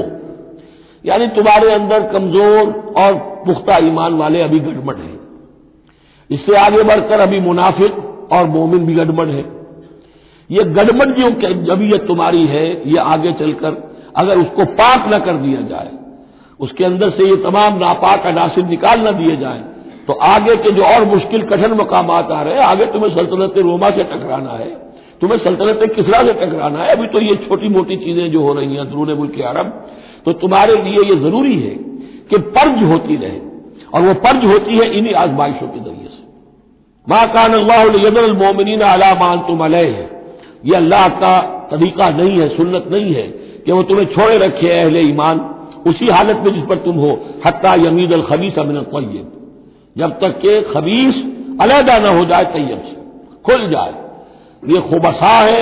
यानी 1.06 1.28
तुम्हारे 1.28 1.72
अंदर 1.74 2.08
कमज़ोर 2.14 2.74
और 2.98 3.14
पुख्ता 3.46 3.78
ईमान 3.86 4.18
वाले 4.18 4.42
अभी 4.42 4.60
गड़बड़ 4.60 4.96
हैं। 4.96 5.20
इससे 6.30 6.58
आगे 6.58 6.84
बढ़कर 6.84 7.20
अभी 7.20 7.40
मुनाफिक 7.40 7.94
और 8.32 8.48
मोमिन 8.48 8.86
भी 8.86 8.94
गड़बड़ 8.96 9.28
है। 9.30 9.46
ये 10.50 10.64
गड़बड़ 10.74 11.10
जो 11.12 11.30
जबीयत 11.66 12.08
तुम्हारी 12.08 12.46
है, 12.46 12.66
ये 12.92 13.00
आगे 13.00 13.32
चलकर 13.34 13.82
अगर 14.18 14.38
उसको 14.38 14.66
पाक 14.76 15.10
न 15.14 15.20
कर 15.20 15.38
दिया 15.38 15.62
जाए 15.62 15.90
उसके 16.62 16.84
अंदर 16.86 17.10
से 17.12 17.30
ये 17.30 17.36
तमाम 17.44 17.78
नापाक 17.80 18.26
अनासिर 18.28 18.66
निकाल 18.68 19.00
न 19.02 19.12
दिए 19.18 19.36
जाए। 19.38 19.60
तो 20.08 20.14
आगे 20.26 20.56
के 20.58 20.72
जो 20.72 20.84
और 20.86 21.06
मुश्किल 21.08 21.42
कठिन 21.48 21.74
मकाम 21.76 22.12
आ 22.12 22.20
रहे 22.32 22.54
हैं, 22.54 22.62
आगे 22.62 22.86
तुम्हें 22.94 23.10
सल्तनत 23.12 23.58
रोमा 23.60 23.90
से 23.92 24.04
टकराना 24.06 24.54
है, 24.54 24.70
तुम्हें 25.22 25.38
सल्तनत 25.40 25.84
किसरा 25.96 26.22
से 26.24 26.34
टकराना 26.36 26.80
है, 26.80 26.90
अभी 26.90 27.08
तो 27.08 27.22
ये 27.22 27.36
छोटी 27.44 27.70
मोटी 27.70 27.96
चीज़ें 27.98 28.32
जो 28.32 28.42
हो 28.42 28.54
रही 28.54 28.74
हैं 28.74 28.82
अंदरून 28.82 29.14
मुल्क 29.16 29.40
अरब 29.48 29.68
तो 30.26 30.34
तुम्हारे 30.40 30.76
लिए 30.84 31.04
ये 31.06 31.16
ज़रूरी 31.20 31.56
है 31.60 31.76
कि 32.30 32.38
पर्ज 32.56 32.84
होती 32.86 33.16
रहे, 33.18 33.40
और 33.94 34.02
वो 34.02 34.14
पर्ज 34.22 34.46
होती 34.48 34.78
है 34.78 34.90
इन्हीं 34.92 35.14
आजमाइशों 35.18 35.68
के 35.68 35.80
ज़रिए 35.82 36.08
से। 36.08 36.24
माँ 37.08 37.26
कान 37.34 37.54
अल्लाहमिन 37.54 38.82
अलामान 38.84 39.40
तुम 39.48 39.64
अलह। 39.66 39.86
है 39.90 40.10
ये 40.66 40.76
अल्लाह 40.76 41.08
का 41.20 41.38
तरीका 41.72 42.10
नहीं 42.12 42.40
है, 42.40 42.48
सुन्नत 42.50 42.88
नहीं 42.92 43.14
है 43.14 43.28
कि 43.66 43.72
वो 43.72 43.82
तुम्हें 43.84 44.06
छोड़े 44.08 44.38
रखे 44.40 44.70
अहले 44.72 45.02
ईमान। 45.04 45.40
उसी 45.88 46.08
हालत 46.08 46.36
में 46.36 46.54
जिस 46.54 46.64
पर 46.64 46.76
तुम 46.76 46.96
हो। 46.96 47.26
हत्ता 47.46 47.74
यमीद 47.74 48.14
अल 48.14 48.22
खबीस 48.22 48.60
अमिन 48.60 48.82
तयब। 48.82 49.38
जब 49.98 50.20
तक 50.20 50.30
के 50.30 50.62
खबीस 50.62 51.16
अलहदा 51.62 52.00
न 52.00 52.06
हो 52.06 52.26
जाए 52.26 52.44
तैयब 52.44 52.82
से, 52.82 52.96
खुल 53.46 53.70
जाए। 53.70 53.94
ये 54.74 54.82
खुबसा 54.82 55.28
है, 55.28 55.62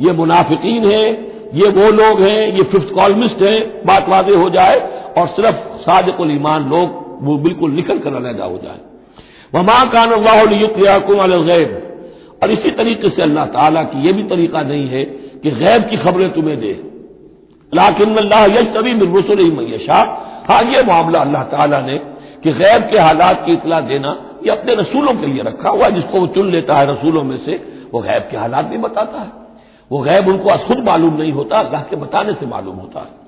ये 0.00 0.12
मुनाफिकीन 0.12 0.84
है, 0.84 1.10
ये 1.54 1.68
वो 1.68 1.90
लोग 1.90 2.20
हैं, 2.20 2.52
ये 2.52 2.62
फिफ्थ 2.62 2.88
कॉलमिस्ट 2.94 3.42
हैं, 3.42 3.86
बात 3.86 4.08
वादे 4.08 4.34
हो 4.34 4.50
जाए 4.50 4.76
और 5.18 5.26
सिर्फ़ 5.26 5.56
सादकुल 5.56 6.30
ईमान 6.30 6.70
लोग 6.70 7.04
वो 7.22 7.36
बिल्कुल 7.36 7.70
निकल 7.70 7.98
कर 7.98 8.14
अलहदा 8.14 8.44
हो 8.44 8.58
जाए। 8.58 8.78
वमा 9.54 9.84
कान 9.84 10.10
अल्लाकुम 10.10 11.44
गैब। 11.44 11.80
और 12.42 12.50
इसी 12.50 12.70
तरीके 12.70 13.08
से 13.08 13.22
अल्लाह 13.22 13.46
ताला 13.46 13.82
की 13.82 14.06
यह 14.06 14.12
भी 14.12 14.22
तरीका 14.22 14.62
नहीं 14.62 14.88
है 14.88 15.04
कि 15.42 15.50
गैब 15.50 15.82
की 15.82 15.96
खबरें 15.96 16.32
तुम्हें 16.32 16.60
दे। 16.60 16.93
लाकिन 17.74 18.16
अल्लाह 18.16 18.44
यश 18.52 18.66
तभी 18.74 18.94
मिलरसुल 18.94 19.50
मैशा 19.52 19.98
हाँ 20.48 20.62
ये 20.64 20.82
मामला 20.86 21.20
अल्लाह 21.20 21.42
ताला 21.52 21.80
ने 21.80 21.96
कि 22.42 22.52
गैब 22.52 22.82
के 22.90 22.98
हालात 22.98 23.44
की 23.46 23.52
इतला 23.52 23.80
देना, 23.82 24.10
ये 24.44 24.50
अपने 24.50 24.72
रसूलों 24.74 25.14
के 25.20 25.26
लिए 25.26 25.42
रखा 25.42 25.70
हुआ 25.70 25.88
जिसको 25.90 26.20
वो 26.20 26.26
चुन 26.34 26.50
लेता 26.52 26.74
है 26.74 26.86
रसूलों 26.86 27.22
में 27.24 27.36
से, 27.44 27.54
वो 27.92 28.00
गैब 28.00 28.28
के 28.30 28.36
हालात 28.36 28.64
भी 28.64 28.78
बताता 28.78 29.18
है। 29.20 29.30
वो 29.90 30.00
गैब 30.02 30.28
उनको 30.28 30.56
खुद 30.66 30.84
मालूम 30.84 31.14
नहीं 31.14 31.32
होता, 31.32 31.58
अल्लाह 31.58 31.82
के 31.82 31.96
बताने 31.96 32.32
से 32.34 32.46
मालूम 32.46 32.76
होता 32.76 33.00
है। 33.00 33.22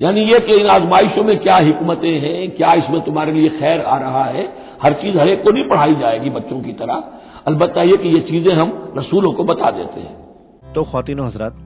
यानी 0.00 0.20
ये 0.22 0.38
कि 0.40 0.54
इन 0.54 0.66
आजमाइशों 0.68 1.24
में 1.24 1.38
क्या 1.38 1.56
हिकमतें 1.58 2.18
हैं, 2.20 2.50
क्या 2.50 2.72
इसमें 2.74 3.00
तुम्हारे 3.00 3.32
लिए 3.32 3.48
खैर 3.58 3.80
आ 3.82 3.96
रहा 3.98 4.24
है, 4.26 4.48
हर 4.82 4.92
चीज़ 4.92 5.18
हरेक 5.18 5.42
को 5.44 5.50
नहीं 5.50 5.68
पढ़ाई 5.68 5.94
जाएगी 5.94 6.30
बच्चों 6.30 6.60
की 6.60 6.72
तरह। 6.72 7.04
अलबत्ता 7.46 7.82
ये 7.82 7.96
कि 7.96 8.08
ये 8.08 8.20
चीज़ें 8.22 8.54
हम 8.54 8.72
रसूलों 8.98 9.32
को 9.32 9.44
बता 9.44 9.70
देते 9.70 10.00
हैं। 10.00 10.72
तो 10.72 10.82
खातिन 10.82 11.20
हजरात 11.20 11.65